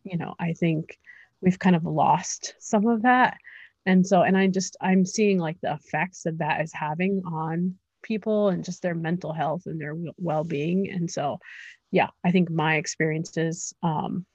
you 0.04 0.18
know, 0.18 0.36
I 0.40 0.54
think 0.54 0.98
we've 1.42 1.60
kind 1.60 1.76
of 1.76 1.86
lost 1.86 2.56
some 2.60 2.88
of 2.88 3.04
that. 3.04 3.38
And 3.86 4.06
so, 4.06 4.22
and 4.22 4.38
I 4.38 4.48
just, 4.48 4.78
I'm 4.80 5.06
seeing 5.06 5.40
like 5.40 5.60
the 5.62 5.74
effects 5.74 6.24
that 6.24 6.38
that 6.38 6.62
is 6.62 6.72
having 6.74 7.24
on 7.26 7.76
people 8.04 8.50
and 8.50 8.64
just 8.64 8.82
their 8.82 8.96
mental 8.96 9.34
health 9.34 9.64
and 9.66 9.80
their 9.80 9.96
well 10.18 10.44
being. 10.44 10.90
And 10.90 11.10
so, 11.10 11.40
yeah, 11.90 12.08
I 12.24 12.32
think 12.32 12.50
my 12.50 12.76
experiences, 12.76 13.74
um, 13.82 14.26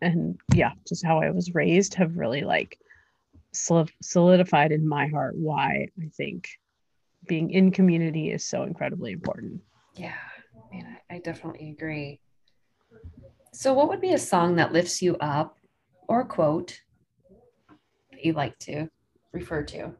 and 0.00 0.38
yeah, 0.54 0.72
just 0.86 1.04
how 1.04 1.20
I 1.20 1.30
was 1.30 1.54
raised 1.54 1.94
have 1.94 2.16
really 2.16 2.42
like 2.42 2.78
solidified 3.52 4.72
in 4.72 4.88
my 4.88 5.08
heart 5.08 5.36
why 5.36 5.88
I 6.00 6.08
think 6.16 6.48
being 7.26 7.50
in 7.50 7.70
community 7.70 8.30
is 8.30 8.44
so 8.44 8.62
incredibly 8.64 9.12
important. 9.12 9.60
Yeah, 9.94 10.14
man, 10.72 10.96
I, 11.10 11.16
I 11.16 11.18
definitely 11.18 11.70
agree. 11.70 12.20
So, 13.52 13.72
what 13.72 13.88
would 13.88 14.00
be 14.00 14.12
a 14.12 14.18
song 14.18 14.56
that 14.56 14.72
lifts 14.72 15.02
you 15.02 15.16
up 15.18 15.58
or 16.08 16.24
quote 16.24 16.80
that 18.10 18.24
you 18.24 18.32
like 18.32 18.58
to 18.60 18.88
refer 19.32 19.62
to? 19.64 19.92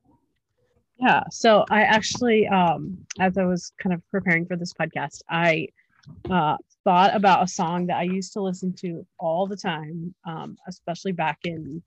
Yeah. 0.99 1.23
So, 1.31 1.65
I 1.71 1.83
actually, 1.83 2.49
um, 2.49 2.99
as 3.21 3.37
I 3.37 3.45
was 3.45 3.73
kind 3.79 3.95
of 3.95 4.03
preparing 4.11 4.47
for 4.47 4.57
this 4.57 4.73
podcast, 4.73 5.21
I 5.29 5.69
uh, 6.31 6.57
thought 6.85 7.15
about 7.15 7.45
a 7.45 7.49
song 7.49 7.87
that 7.87 7.99
I 7.99 8.05
used 8.05 8.33
to 8.33 8.43
listen 8.43 8.73
to 8.81 9.07
all 9.19 9.47
the 9.47 9.57
time, 9.57 10.15
um, 10.27 10.57
especially 10.69 11.13
back 11.13 11.39
in, 11.45 11.83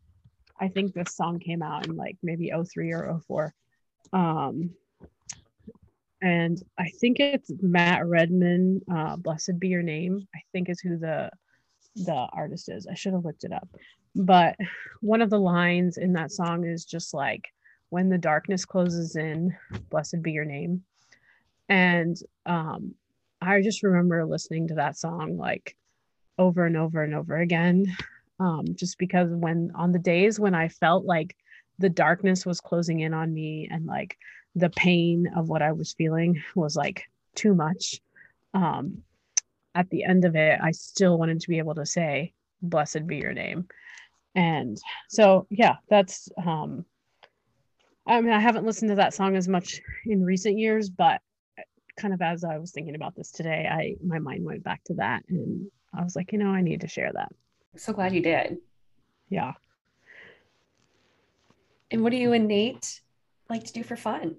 I 0.59 0.67
think 0.69 0.93
this 0.93 1.15
song 1.15 1.39
came 1.39 1.61
out 1.61 1.87
in 1.87 1.95
like 1.95 2.17
maybe 2.23 2.51
03 2.51 2.93
or 2.93 3.19
04. 3.27 3.53
Um, 4.13 4.69
and 6.21 6.61
I 6.77 6.89
think 6.99 7.19
it's 7.19 7.51
Matt 7.61 8.05
Redman, 8.05 8.81
uh, 8.91 9.15
Blessed 9.17 9.59
Be 9.59 9.69
Your 9.69 9.83
Name, 9.83 10.27
I 10.35 10.39
think 10.51 10.69
is 10.69 10.79
who 10.79 10.97
the 10.97 11.29
the 11.95 12.27
artist 12.33 12.69
is. 12.69 12.87
I 12.87 12.93
should 12.93 13.13
have 13.13 13.23
looked 13.23 13.45
it 13.45 13.53
up. 13.53 13.69
But 14.15 14.55
one 15.01 15.21
of 15.21 15.29
the 15.29 15.39
lines 15.39 15.97
in 15.97 16.13
that 16.13 16.31
song 16.31 16.65
is 16.65 16.85
just 16.85 17.13
like, 17.13 17.45
when 17.89 18.09
the 18.09 18.17
darkness 18.17 18.65
closes 18.65 19.15
in, 19.15 19.55
blessed 19.89 20.21
be 20.21 20.31
your 20.31 20.45
name. 20.45 20.83
And 21.69 22.17
um, 22.45 22.95
I 23.41 23.61
just 23.61 23.83
remember 23.83 24.25
listening 24.25 24.67
to 24.69 24.75
that 24.75 24.97
song 24.97 25.37
like 25.37 25.75
over 26.37 26.65
and 26.65 26.75
over 26.75 27.03
and 27.03 27.15
over 27.15 27.37
again. 27.37 27.95
Um, 28.39 28.65
just 28.75 28.97
because 28.97 29.29
when 29.31 29.71
on 29.75 29.91
the 29.91 29.99
days 29.99 30.39
when 30.39 30.53
I 30.53 30.67
felt 30.67 31.05
like 31.05 31.35
the 31.79 31.89
darkness 31.89 32.45
was 32.45 32.59
closing 32.59 32.99
in 32.99 33.13
on 33.13 33.33
me 33.33 33.67
and 33.71 33.85
like 33.85 34.17
the 34.55 34.69
pain 34.69 35.31
of 35.35 35.49
what 35.49 35.61
I 35.61 35.73
was 35.73 35.93
feeling 35.93 36.41
was 36.55 36.75
like 36.75 37.03
too 37.35 37.53
much. 37.53 38.01
Um, 38.53 39.03
at 39.73 39.89
the 39.89 40.05
end 40.05 40.23
of 40.23 40.35
it, 40.35 40.59
I 40.61 40.71
still 40.71 41.17
wanted 41.17 41.41
to 41.41 41.49
be 41.49 41.57
able 41.57 41.75
to 41.75 41.85
say, 41.85 42.33
Blessed 42.61 43.05
be 43.05 43.17
your 43.17 43.33
name. 43.33 43.67
And 44.33 44.77
so, 45.09 45.47
yeah, 45.49 45.75
that's, 45.89 46.29
um, 46.43 46.85
I 48.07 48.21
mean, 48.21 48.33
I 48.33 48.39
haven't 48.39 48.65
listened 48.65 48.89
to 48.89 48.95
that 48.95 49.13
song 49.13 49.35
as 49.35 49.47
much 49.47 49.81
in 50.05 50.23
recent 50.23 50.57
years, 50.57 50.89
but 50.89 51.21
kind 51.97 52.13
of 52.13 52.21
as 52.21 52.43
I 52.43 52.57
was 52.57 52.71
thinking 52.71 52.95
about 52.95 53.15
this 53.15 53.31
today, 53.31 53.67
I, 53.69 53.95
my 54.05 54.19
mind 54.19 54.43
went 54.45 54.63
back 54.63 54.83
to 54.85 54.93
that 54.95 55.23
and 55.29 55.69
I 55.93 56.03
was 56.03 56.15
like, 56.15 56.31
you 56.31 56.37
know, 56.37 56.49
I 56.49 56.61
need 56.61 56.81
to 56.81 56.87
share 56.87 57.11
that. 57.13 57.29
I'm 57.73 57.79
so 57.79 57.93
glad 57.93 58.13
you 58.13 58.21
did. 58.21 58.57
Yeah. 59.29 59.53
And 61.91 62.03
what 62.03 62.11
do 62.11 62.17
you 62.17 62.33
and 62.33 62.47
Nate 62.47 63.01
like 63.49 63.63
to 63.65 63.73
do 63.73 63.83
for 63.83 63.95
fun? 63.95 64.35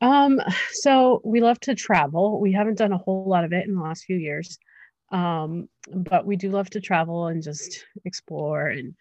Um, 0.00 0.40
so 0.72 1.20
we 1.24 1.40
love 1.40 1.60
to 1.60 1.74
travel. 1.74 2.40
We 2.40 2.52
haven't 2.52 2.78
done 2.78 2.92
a 2.92 2.98
whole 2.98 3.28
lot 3.28 3.44
of 3.44 3.52
it 3.52 3.66
in 3.66 3.74
the 3.74 3.82
last 3.82 4.04
few 4.04 4.16
years. 4.16 4.58
Um, 5.10 5.68
but 5.92 6.26
we 6.26 6.36
do 6.36 6.50
love 6.50 6.68
to 6.70 6.80
travel 6.80 7.26
and 7.26 7.42
just 7.42 7.84
explore 8.04 8.66
and 8.66 8.94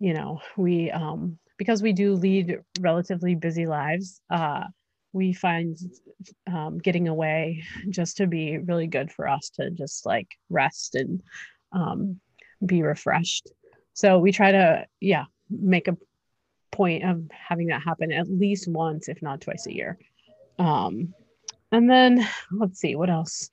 you 0.00 0.14
know, 0.14 0.40
we 0.56 0.90
um 0.90 1.38
because 1.58 1.80
we 1.80 1.92
do 1.92 2.14
lead 2.14 2.58
relatively 2.80 3.36
busy 3.36 3.66
lives, 3.66 4.20
uh 4.30 4.64
we 5.12 5.32
find 5.32 5.76
um, 6.46 6.78
getting 6.78 7.08
away 7.08 7.62
just 7.90 8.16
to 8.16 8.26
be 8.26 8.58
really 8.58 8.86
good 8.86 9.12
for 9.12 9.28
us 9.28 9.50
to 9.50 9.70
just 9.70 10.06
like 10.06 10.28
rest 10.48 10.94
and 10.94 11.22
um, 11.72 12.18
be 12.64 12.82
refreshed. 12.82 13.50
So 13.92 14.18
we 14.18 14.32
try 14.32 14.52
to, 14.52 14.86
yeah, 15.00 15.24
make 15.50 15.88
a 15.88 15.98
point 16.70 17.04
of 17.04 17.22
having 17.30 17.66
that 17.66 17.82
happen 17.82 18.10
at 18.10 18.30
least 18.30 18.68
once, 18.68 19.08
if 19.08 19.20
not 19.20 19.42
twice 19.42 19.66
a 19.66 19.74
year. 19.74 19.98
Um, 20.58 21.14
and 21.70 21.88
then 21.88 22.26
let's 22.50 22.80
see 22.80 22.96
what 22.96 23.10
else. 23.10 23.48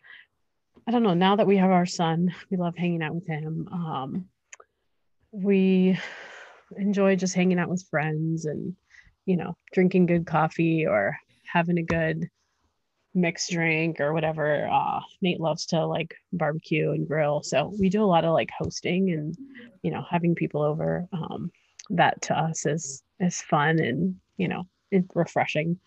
I 0.87 0.91
don't 0.91 1.03
know. 1.03 1.13
Now 1.13 1.35
that 1.35 1.47
we 1.47 1.57
have 1.57 1.71
our 1.71 1.85
son, 1.85 2.33
we 2.49 2.57
love 2.57 2.75
hanging 2.75 3.03
out 3.03 3.15
with 3.15 3.27
him. 3.27 3.67
Um, 3.71 4.25
we 5.31 5.99
enjoy 6.75 7.15
just 7.15 7.35
hanging 7.35 7.59
out 7.59 7.69
with 7.69 7.87
friends 7.89 8.45
and, 8.45 8.75
you 9.25 9.37
know, 9.37 9.55
drinking 9.73 10.07
good 10.07 10.25
coffee 10.25 10.87
or 10.87 11.17
having 11.45 11.77
a 11.77 11.83
good 11.83 12.29
mixed 13.13 13.51
drink 13.51 13.99
or 13.99 14.13
whatever. 14.13 14.67
Uh, 14.71 15.01
Nate 15.21 15.39
loves 15.39 15.67
to 15.67 15.85
like 15.85 16.15
barbecue 16.33 16.91
and 16.91 17.07
grill. 17.07 17.43
So 17.43 17.73
we 17.79 17.89
do 17.89 18.03
a 18.03 18.05
lot 18.05 18.25
of 18.25 18.33
like 18.33 18.49
hosting 18.57 19.11
and, 19.11 19.35
you 19.83 19.91
know, 19.91 20.03
having 20.09 20.35
people 20.35 20.61
over. 20.63 21.07
Um, 21.11 21.51
that 21.89 22.21
to 22.21 22.37
us 22.37 22.65
is 22.65 23.03
is 23.19 23.41
fun 23.41 23.79
and 23.79 24.15
you 24.37 24.47
know 24.47 24.63
it's 24.91 25.07
refreshing. 25.15 25.79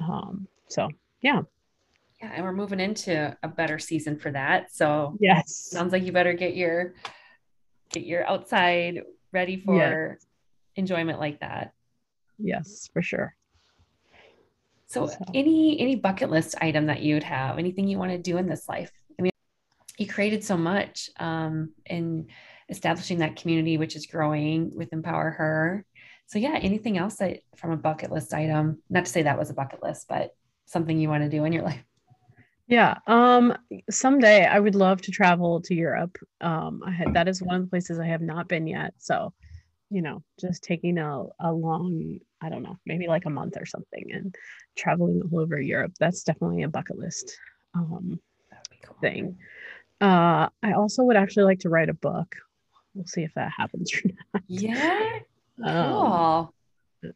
Um, 0.00 0.48
so 0.68 0.88
yeah. 1.20 1.42
Yeah, 2.22 2.32
and 2.34 2.44
we're 2.44 2.52
moving 2.52 2.80
into 2.80 3.36
a 3.42 3.48
better 3.48 3.78
season 3.78 4.18
for 4.18 4.30
that. 4.30 4.72
So 4.72 5.16
yes, 5.20 5.68
sounds 5.70 5.92
like 5.92 6.04
you 6.04 6.12
better 6.12 6.32
get 6.32 6.56
your 6.56 6.94
get 7.90 8.04
your 8.04 8.26
outside 8.28 9.02
ready 9.32 9.56
for 9.56 10.12
yes. 10.12 10.26
enjoyment 10.76 11.18
like 11.18 11.40
that. 11.40 11.72
Yes, 12.38 12.88
for 12.92 13.02
sure. 13.02 13.34
So, 14.86 15.06
so, 15.08 15.16
any 15.34 15.78
any 15.80 15.96
bucket 15.96 16.30
list 16.30 16.54
item 16.60 16.86
that 16.86 17.02
you'd 17.02 17.24
have, 17.24 17.58
anything 17.58 17.88
you 17.88 17.98
want 17.98 18.12
to 18.12 18.18
do 18.18 18.36
in 18.36 18.46
this 18.46 18.68
life? 18.68 18.92
I 19.18 19.22
mean, 19.22 19.32
you 19.98 20.06
created 20.06 20.44
so 20.44 20.56
much 20.56 21.10
um, 21.18 21.72
in 21.86 22.28
establishing 22.68 23.18
that 23.18 23.36
community, 23.36 23.76
which 23.76 23.96
is 23.96 24.06
growing 24.06 24.72
with 24.74 24.92
Empower 24.92 25.30
Her. 25.30 25.84
So, 26.26 26.38
yeah, 26.38 26.58
anything 26.60 26.98
else 26.98 27.16
that 27.16 27.40
from 27.56 27.70
a 27.72 27.76
bucket 27.76 28.10
list 28.10 28.32
item? 28.32 28.82
Not 28.90 29.04
to 29.04 29.10
say 29.10 29.22
that 29.22 29.38
was 29.38 29.50
a 29.50 29.54
bucket 29.54 29.82
list, 29.82 30.06
but 30.08 30.34
something 30.66 30.98
you 30.98 31.08
want 31.08 31.22
to 31.22 31.28
do 31.28 31.44
in 31.44 31.52
your 31.52 31.62
life. 31.70 31.84
Yeah. 32.66 32.96
Um, 33.06 33.54
someday 33.90 34.46
I 34.46 34.58
would 34.58 34.74
love 34.74 35.02
to 35.02 35.10
travel 35.12 35.60
to 35.62 35.74
Europe. 35.74 36.16
Um, 36.40 36.82
I 36.84 36.90
had 36.92 37.12
that 37.14 37.28
is 37.28 37.42
one 37.42 37.56
of 37.56 37.62
the 37.62 37.68
places 37.68 37.98
I 37.98 38.06
have 38.06 38.22
not 38.22 38.48
been 38.48 38.66
yet. 38.66 38.94
So, 38.98 39.34
you 39.90 40.00
know, 40.00 40.22
just 40.40 40.64
taking 40.64 40.96
a, 40.98 41.24
a 41.40 41.52
long, 41.52 42.18
I 42.40 42.48
don't 42.48 42.62
know, 42.62 42.78
maybe 42.86 43.06
like 43.06 43.26
a 43.26 43.30
month 43.30 43.56
or 43.58 43.66
something 43.66 44.10
and 44.12 44.34
traveling 44.76 45.22
all 45.30 45.40
over 45.40 45.60
Europe. 45.60 45.92
That's 46.00 46.22
definitely 46.24 46.62
a 46.62 46.68
bucket 46.68 46.98
list 46.98 47.36
um 47.74 48.18
cool. 48.82 48.96
thing. 49.00 49.36
Uh 50.00 50.48
I 50.62 50.72
also 50.72 51.02
would 51.04 51.16
actually 51.16 51.44
like 51.44 51.60
to 51.60 51.68
write 51.68 51.90
a 51.90 51.94
book. 51.94 52.36
We'll 52.94 53.06
see 53.06 53.24
if 53.24 53.34
that 53.34 53.52
happens 53.54 53.92
or 53.92 54.10
not. 54.32 54.42
Yeah. 54.48 55.18
Um, 55.62 55.92
cool. 55.92 56.54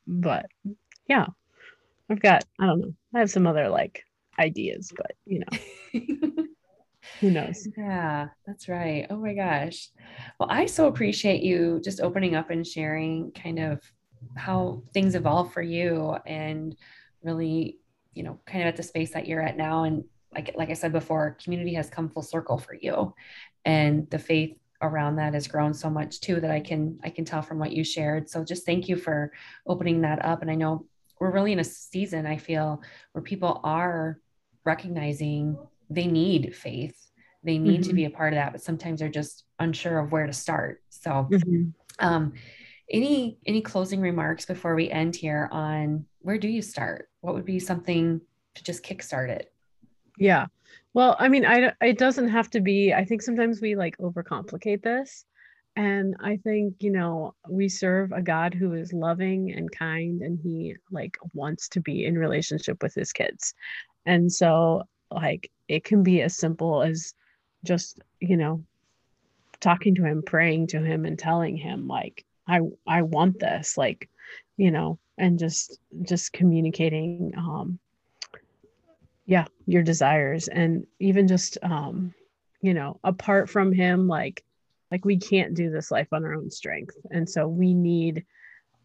But 0.07 0.47
yeah. 1.09 1.27
I've 2.11 2.21
got, 2.21 2.45
I 2.59 2.67
don't 2.67 2.81
know. 2.81 2.95
I 3.15 3.19
have 3.21 3.31
some 3.31 3.47
other 3.47 3.69
like 3.69 4.05
ideas, 4.39 4.93
but 4.97 5.13
you 5.27 5.41
know, 5.41 5.59
who 7.21 7.31
knows? 7.31 7.69
Yeah, 7.77 8.29
that's 8.47 8.69
right. 8.69 9.07
Oh 9.11 9.17
my 9.17 9.35
gosh. 9.35 9.91
Well, 10.39 10.49
I 10.51 10.67
so 10.67 10.87
appreciate 10.87 11.43
you 11.43 11.81
just 11.85 12.01
opening 12.01 12.35
up 12.35 12.51
and 12.51 12.67
sharing 12.67 13.33
kind 13.33 13.59
of 13.59 13.83
how 14.37 14.83
things 14.95 15.15
evolve 15.15 15.53
for 15.53 15.63
you 15.63 16.17
and 16.27 16.77
really, 17.23 17.79
you 18.15 18.23
know, 18.23 18.41
kind 18.47 18.63
of 18.63 18.69
at 18.69 18.77
the 18.77 18.83
space 18.83 19.13
that 19.13 19.27
you're 19.27 19.43
at 19.43 19.57
now. 19.57 19.85
And 19.85 20.05
like, 20.35 20.55
like 20.57 20.71
I 20.71 20.75
said 20.75 20.93
before, 20.93 21.37
community 21.43 21.75
has 21.75 21.91
come 21.91 22.09
full 22.09 22.23
circle 22.23 22.59
for 22.59 22.75
you. 22.75 23.15
And 23.65 24.09
the 24.11 24.19
faith 24.19 24.57
around 24.81 25.17
that 25.17 25.35
has 25.35 25.49
grown 25.49 25.75
so 25.75 25.91
much 25.91 26.21
too 26.21 26.41
that 26.41 26.51
I 26.51 26.61
can 26.61 26.99
I 27.03 27.11
can 27.11 27.25
tell 27.25 27.43
from 27.43 27.59
what 27.59 27.73
you 27.73 27.85
shared. 27.85 28.29
So 28.29 28.45
just 28.45 28.65
thank 28.65 28.89
you 28.89 28.97
for 28.97 29.33
opening 29.67 30.03
that 30.03 30.25
up. 30.25 30.43
And 30.43 30.51
I 30.51 30.55
know 30.55 30.87
we're 31.21 31.33
really 31.33 31.53
in 31.53 31.59
a 31.59 31.65
season 31.65 32.27
I 32.27 32.37
feel 32.37 32.83
where 33.13 33.23
people 33.23 33.61
are 33.65 34.21
recognizing 34.65 35.57
they 35.91 36.07
need 36.07 36.55
faith 36.55 37.09
they 37.45 37.59
need 37.59 37.81
mm-hmm. 37.81 37.91
to 37.91 37.95
be 37.95 38.05
a 38.05 38.11
part 38.11 38.33
of 38.33 38.37
that 38.37 38.53
but 38.53 38.63
sometimes 38.63 39.01
they're 39.01 39.09
just 39.09 39.45
unsure 39.59 39.99
of 39.99 40.13
where 40.13 40.27
to 40.27 40.33
start 40.33 40.83
so 40.91 41.27
mm-hmm. 41.31 41.69
um, 41.99 42.33
any 42.91 43.39
any 43.47 43.61
closing 43.61 44.01
remarks 44.01 44.45
before 44.45 44.75
we 44.75 44.91
end 44.91 45.15
here 45.15 45.49
on 45.53 46.05
where 46.21 46.39
do 46.39 46.49
you 46.49 46.63
start 46.63 47.09
what 47.21 47.35
would 47.35 47.45
be 47.45 47.59
something 47.59 48.21
to 48.55 48.65
just 48.65 48.85
kickstart 48.85 49.29
it 49.29 49.53
yeah 50.19 50.47
well 50.95 51.17
i 51.19 51.29
mean 51.29 51.45
i 51.45 51.73
it 51.81 51.99
doesn't 51.99 52.29
have 52.29 52.51
to 52.51 52.61
be 52.61 52.93
i 52.93 53.05
think 53.05 53.23
sometimes 53.23 53.61
we 53.61 53.77
like 53.77 53.97
overcomplicate 53.99 54.83
this. 54.83 55.25
And 55.77 56.17
i 56.21 56.37
think 56.37 56.75
you 56.81 56.91
know 56.91 57.35
we 57.49 57.69
serve 57.69 58.11
a 58.13 58.23
god 58.23 58.55
who 58.55 58.73
is 58.73 58.93
loving 58.93 59.53
and 59.53 59.71
kind 59.71 60.23
and 60.23 60.39
he 60.43 60.75
like 60.91 61.17
wants 61.35 61.69
to 61.71 61.81
be 61.81 62.05
in 62.05 62.19
relationship 62.19 62.83
with 62.83 62.95
his 62.95 63.13
kids. 63.13 63.55
And 64.09 64.33
so, 64.33 64.85
like, 65.11 65.51
it 65.69 65.85
can 65.85 66.03
be 66.03 66.23
as 66.23 66.35
simple 66.35 66.83
as 66.83 67.13
just, 67.63 68.01
you 68.21 68.39
know, 68.39 68.65
talking 69.61 69.95
to 69.97 70.05
him, 70.05 70.23
praying 70.25 70.69
to 70.69 70.81
him, 70.81 71.05
and 71.05 71.19
telling 71.19 71.59
him, 71.59 71.87
like, 71.87 72.25
I, 72.47 72.61
I 72.87 73.03
want 73.03 73.39
this, 73.39 73.77
like, 73.77 74.09
you 74.57 74.71
know, 74.71 74.99
and 75.19 75.39
just, 75.39 75.79
just 76.03 76.33
communicating, 76.33 77.35
um, 77.37 77.79
yeah, 79.29 79.45
your 79.67 79.83
desires. 79.83 80.49
And 80.49 80.87
even 81.01 81.29
just, 81.29 81.59
um, 81.63 82.15
you 82.63 82.73
know, 82.73 82.99
apart 83.05 83.51
from 83.51 83.73
him, 83.73 84.09
like, 84.09 84.43
like 84.91 85.05
we 85.05 85.19
can't 85.19 85.55
do 85.55 85.71
this 85.71 85.91
life 85.91 86.09
on 86.13 86.25
our 86.25 86.35
own 86.35 86.51
strength. 86.51 86.97
And 87.11 87.29
so 87.29 87.47
we 87.47 87.75
need, 87.75 88.25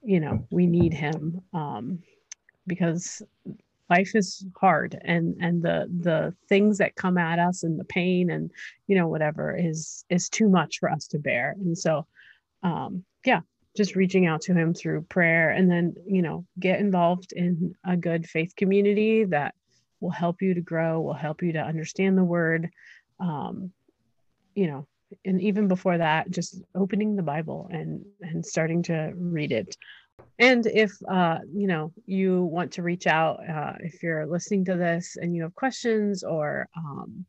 you 0.03 0.19
know, 0.19 0.45
we 0.51 0.67
need 0.67 0.93
him 0.93 1.41
um, 1.53 1.99
because 2.67 3.23
life 3.89 4.15
is 4.15 4.45
hard 4.59 4.99
and 5.05 5.37
and 5.39 5.61
the 5.61 5.87
the 6.01 6.33
things 6.49 6.77
that 6.77 6.95
come 6.95 7.17
at 7.17 7.37
us 7.37 7.63
and 7.63 7.79
the 7.79 7.83
pain 7.85 8.31
and 8.31 8.49
you 8.87 8.95
know 8.95 9.07
whatever 9.07 9.55
is 9.55 10.05
is 10.09 10.29
too 10.29 10.47
much 10.49 10.79
for 10.79 10.89
us 10.89 11.05
to 11.05 11.19
bear 11.19 11.53
and 11.59 11.77
so 11.77 12.07
um 12.63 13.03
yeah 13.25 13.41
just 13.75 13.95
reaching 13.95 14.25
out 14.25 14.39
to 14.39 14.53
him 14.53 14.73
through 14.73 15.01
prayer 15.01 15.49
and 15.49 15.69
then 15.69 15.93
you 16.07 16.21
know 16.21 16.45
get 16.59 16.79
involved 16.79 17.33
in 17.33 17.75
a 17.85 17.97
good 17.97 18.25
faith 18.25 18.55
community 18.55 19.25
that 19.25 19.53
will 20.03 20.11
help 20.11 20.41
you 20.41 20.53
to 20.53 20.61
grow 20.61 21.01
will 21.01 21.13
help 21.13 21.41
you 21.41 21.53
to 21.53 21.59
understand 21.59 22.17
the 22.17 22.23
word 22.23 22.69
um 23.19 23.71
you 24.53 24.67
know 24.67 24.85
and 25.25 25.41
even 25.41 25.67
before 25.67 25.97
that 25.97 26.29
just 26.29 26.61
opening 26.75 27.15
the 27.15 27.23
bible 27.23 27.69
and 27.71 28.03
and 28.21 28.45
starting 28.45 28.83
to 28.83 29.11
read 29.15 29.51
it. 29.51 29.75
And 30.39 30.65
if 30.65 30.91
uh, 31.09 31.39
you 31.53 31.67
know 31.67 31.91
you 32.05 32.43
want 32.43 32.71
to 32.73 32.83
reach 32.83 33.07
out 33.07 33.39
uh, 33.47 33.73
if 33.79 34.01
you're 34.01 34.25
listening 34.25 34.65
to 34.65 34.75
this 34.75 35.17
and 35.19 35.35
you 35.35 35.43
have 35.43 35.55
questions 35.55 36.23
or 36.23 36.67
um, 36.75 37.25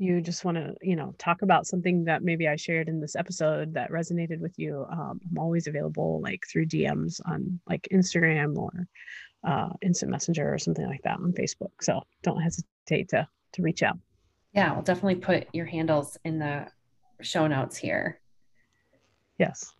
you 0.00 0.20
just 0.22 0.44
want 0.44 0.56
to 0.56 0.74
you 0.80 0.96
know 0.96 1.14
talk 1.18 1.42
about 1.42 1.66
something 1.66 2.04
that 2.04 2.22
maybe 2.22 2.48
i 2.48 2.56
shared 2.56 2.88
in 2.88 3.00
this 3.00 3.14
episode 3.14 3.74
that 3.74 3.90
resonated 3.90 4.40
with 4.40 4.58
you 4.58 4.86
um, 4.90 5.20
i'm 5.30 5.38
always 5.38 5.66
available 5.66 6.20
like 6.22 6.42
through 6.50 6.66
dms 6.66 7.20
on 7.26 7.60
like 7.68 7.86
instagram 7.92 8.56
or 8.56 8.86
uh, 9.46 9.70
instant 9.82 10.10
messenger 10.10 10.52
or 10.52 10.58
something 10.58 10.86
like 10.86 11.02
that 11.02 11.18
on 11.18 11.32
facebook 11.32 11.70
so 11.80 12.00
don't 12.22 12.40
hesitate 12.40 13.08
to 13.08 13.26
to 13.52 13.62
reach 13.62 13.82
out. 13.82 13.98
Yeah 14.52 14.72
we'll 14.72 14.82
definitely 14.82 15.16
put 15.16 15.48
your 15.52 15.66
handles 15.66 16.16
in 16.24 16.38
the 16.38 16.66
show 17.22 17.46
notes 17.46 17.76
here. 17.76 18.20
Yes. 19.38 19.72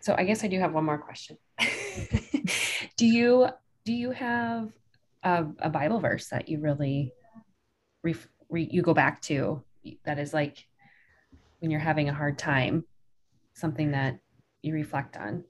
So 0.00 0.14
i 0.18 0.24
guess 0.24 0.42
i 0.44 0.48
do 0.48 0.58
have 0.58 0.72
one 0.72 0.84
more 0.84 0.98
question. 0.98 1.38
Do 2.96 3.06
you 3.06 3.48
do 3.84 3.92
you 3.92 4.10
have 4.10 4.72
a, 5.22 5.46
a 5.60 5.70
Bible 5.70 6.00
verse 6.00 6.28
that 6.28 6.48
you 6.48 6.60
really 6.60 7.12
re, 8.02 8.14
re, 8.48 8.68
you 8.70 8.82
go 8.82 8.94
back 8.94 9.20
to 9.22 9.62
that 10.04 10.18
is 10.18 10.34
like 10.34 10.66
when 11.60 11.70
you're 11.70 11.80
having 11.80 12.08
a 12.08 12.14
hard 12.14 12.38
time, 12.38 12.84
something 13.54 13.92
that 13.92 14.18
you 14.62 14.74
reflect 14.74 15.16
on? 15.16 15.44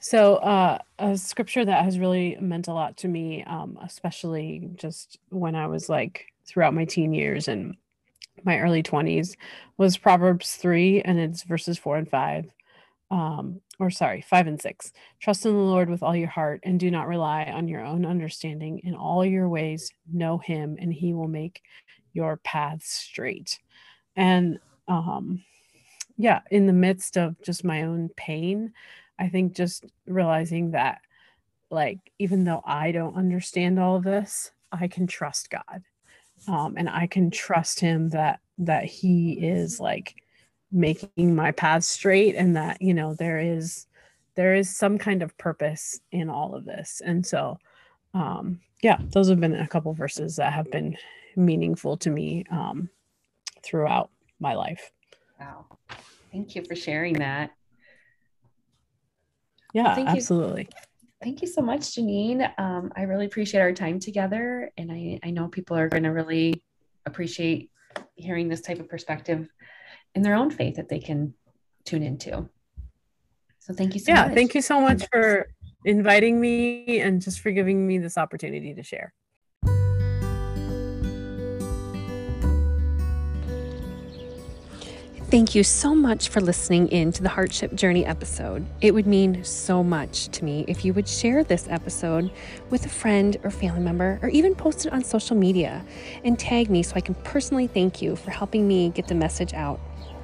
So, 0.00 0.36
uh, 0.36 0.78
a 0.98 1.16
scripture 1.16 1.64
that 1.64 1.84
has 1.84 1.98
really 1.98 2.36
meant 2.40 2.66
a 2.66 2.72
lot 2.72 2.96
to 2.98 3.08
me, 3.08 3.44
um, 3.44 3.78
especially 3.82 4.68
just 4.74 5.18
when 5.28 5.54
I 5.54 5.68
was 5.68 5.88
like 5.88 6.26
throughout 6.44 6.74
my 6.74 6.84
teen 6.84 7.14
years 7.14 7.46
and 7.46 7.76
my 8.42 8.58
early 8.58 8.82
20s, 8.82 9.36
was 9.76 9.96
Proverbs 9.96 10.56
3, 10.56 11.02
and 11.02 11.20
it's 11.20 11.44
verses 11.44 11.78
4 11.78 11.98
and 11.98 12.10
5 12.10 12.46
um, 13.12 13.60
or 13.78 13.90
sorry, 13.90 14.22
five 14.22 14.46
and 14.46 14.60
six. 14.60 14.92
Trust 15.20 15.44
in 15.44 15.52
the 15.52 15.58
Lord 15.58 15.90
with 15.90 16.02
all 16.02 16.16
your 16.16 16.28
heart 16.28 16.60
and 16.62 16.80
do 16.80 16.90
not 16.90 17.06
rely 17.06 17.44
on 17.44 17.68
your 17.68 17.84
own 17.84 18.06
understanding. 18.06 18.80
In 18.84 18.94
all 18.94 19.24
your 19.24 19.50
ways, 19.50 19.92
know 20.10 20.38
him, 20.38 20.78
and 20.80 20.92
he 20.92 21.12
will 21.12 21.28
make 21.28 21.62
your 22.14 22.38
paths 22.38 22.88
straight. 22.88 23.58
And 24.16 24.58
um, 24.88 25.44
yeah, 26.16 26.40
in 26.50 26.66
the 26.66 26.72
midst 26.72 27.18
of 27.18 27.40
just 27.42 27.64
my 27.64 27.82
own 27.82 28.08
pain, 28.16 28.72
I 29.18 29.28
think 29.28 29.54
just 29.54 29.84
realizing 30.06 30.70
that, 30.70 31.02
like, 31.70 31.98
even 32.18 32.44
though 32.44 32.62
I 32.64 32.92
don't 32.92 33.16
understand 33.16 33.78
all 33.78 33.96
of 33.96 34.04
this, 34.04 34.52
I 34.72 34.88
can 34.88 35.06
trust 35.06 35.50
God. 35.50 35.82
Um, 36.48 36.74
and 36.78 36.88
I 36.88 37.06
can 37.06 37.30
trust 37.30 37.78
him 37.78 38.08
that 38.10 38.40
that 38.58 38.84
he 38.84 39.32
is 39.32 39.80
like 39.80 40.14
making 40.72 41.34
my 41.34 41.52
path 41.52 41.84
straight 41.84 42.34
and 42.34 42.56
that 42.56 42.80
you 42.80 42.94
know 42.94 43.14
there 43.14 43.38
is 43.38 43.86
there 44.34 44.54
is 44.54 44.74
some 44.74 44.96
kind 44.96 45.22
of 45.22 45.36
purpose 45.36 46.00
in 46.10 46.30
all 46.30 46.54
of 46.54 46.64
this 46.64 47.02
and 47.04 47.24
so 47.24 47.58
um 48.14 48.58
yeah, 48.82 48.98
those 49.12 49.28
have 49.28 49.40
been 49.40 49.54
a 49.54 49.66
couple 49.66 49.94
verses 49.94 50.36
that 50.36 50.52
have 50.52 50.70
been 50.70 50.96
meaningful 51.36 51.96
to 51.98 52.10
me 52.10 52.44
um, 52.50 52.90
throughout 53.62 54.10
my 54.40 54.54
life. 54.54 54.90
Wow. 55.40 55.66
Thank 56.32 56.54
you 56.56 56.64
for 56.64 56.74
sharing 56.74 57.14
that. 57.14 57.52
Yeah, 59.72 59.94
thank 59.94 60.08
absolutely. 60.08 60.62
You, 60.62 61.08
thank 61.22 61.42
you 61.42 61.48
so 61.48 61.62
much, 61.62 61.82
Janine. 61.82 62.52
Um, 62.58 62.92
I 62.96 63.02
really 63.02 63.26
appreciate 63.26 63.60
our 63.60 63.72
time 63.72 64.00
together. 64.00 64.70
And 64.76 64.90
I, 64.90 65.20
I 65.22 65.30
know 65.30 65.48
people 65.48 65.76
are 65.76 65.88
going 65.88 66.02
to 66.02 66.10
really 66.10 66.62
appreciate 67.06 67.70
hearing 68.16 68.48
this 68.48 68.60
type 68.60 68.80
of 68.80 68.88
perspective 68.88 69.48
in 70.14 70.22
their 70.22 70.34
own 70.34 70.50
faith 70.50 70.76
that 70.76 70.88
they 70.88 71.00
can 71.00 71.34
tune 71.84 72.02
into. 72.02 72.48
So 73.58 73.72
thank 73.72 73.94
you 73.94 74.00
so 74.00 74.12
yeah, 74.12 74.26
much. 74.26 74.34
thank 74.34 74.54
you 74.54 74.62
so 74.62 74.80
much 74.80 75.04
for 75.12 75.48
inviting 75.84 76.40
me 76.40 77.00
and 77.00 77.20
just 77.20 77.40
for 77.40 77.50
giving 77.50 77.86
me 77.86 77.98
this 77.98 78.18
opportunity 78.18 78.74
to 78.74 78.82
share. 78.82 79.12
Thank 85.32 85.54
you 85.54 85.64
so 85.64 85.94
much 85.94 86.28
for 86.28 86.42
listening 86.42 86.88
in 86.88 87.10
to 87.12 87.22
the 87.22 87.30
Hardship 87.30 87.74
Journey 87.74 88.04
episode. 88.04 88.66
It 88.82 88.92
would 88.92 89.06
mean 89.06 89.42
so 89.44 89.82
much 89.82 90.28
to 90.28 90.44
me 90.44 90.66
if 90.68 90.84
you 90.84 90.92
would 90.92 91.08
share 91.08 91.42
this 91.42 91.66
episode 91.70 92.30
with 92.68 92.84
a 92.84 92.90
friend 92.90 93.38
or 93.42 93.50
family 93.50 93.80
member, 93.80 94.18
or 94.20 94.28
even 94.28 94.54
post 94.54 94.84
it 94.84 94.92
on 94.92 95.02
social 95.02 95.34
media 95.34 95.82
and 96.22 96.38
tag 96.38 96.68
me 96.68 96.82
so 96.82 96.96
I 96.96 97.00
can 97.00 97.14
personally 97.14 97.66
thank 97.66 98.02
you 98.02 98.14
for 98.14 98.30
helping 98.30 98.68
me 98.68 98.90
get 98.90 99.08
the 99.08 99.14
message 99.14 99.54
out. 99.54 99.80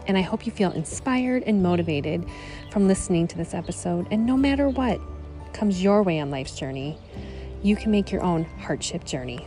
And 0.09 0.16
I 0.16 0.22
hope 0.22 0.46
you 0.46 0.52
feel 0.52 0.72
inspired 0.72 1.42
and 1.44 1.62
motivated 1.62 2.26
from 2.72 2.88
listening 2.88 3.28
to 3.28 3.36
this 3.36 3.54
episode. 3.54 4.09
And 4.11 4.26
no 4.26 4.36
matter 4.36 4.68
what 4.68 4.98
comes 5.52 5.82
your 5.82 6.02
way 6.02 6.18
on 6.18 6.30
life's 6.30 6.59
journey, 6.59 6.98
you 7.62 7.76
can 7.76 7.90
make 7.90 8.11
your 8.11 8.22
own 8.22 8.44
hardship 8.61 9.04
journey. 9.04 9.46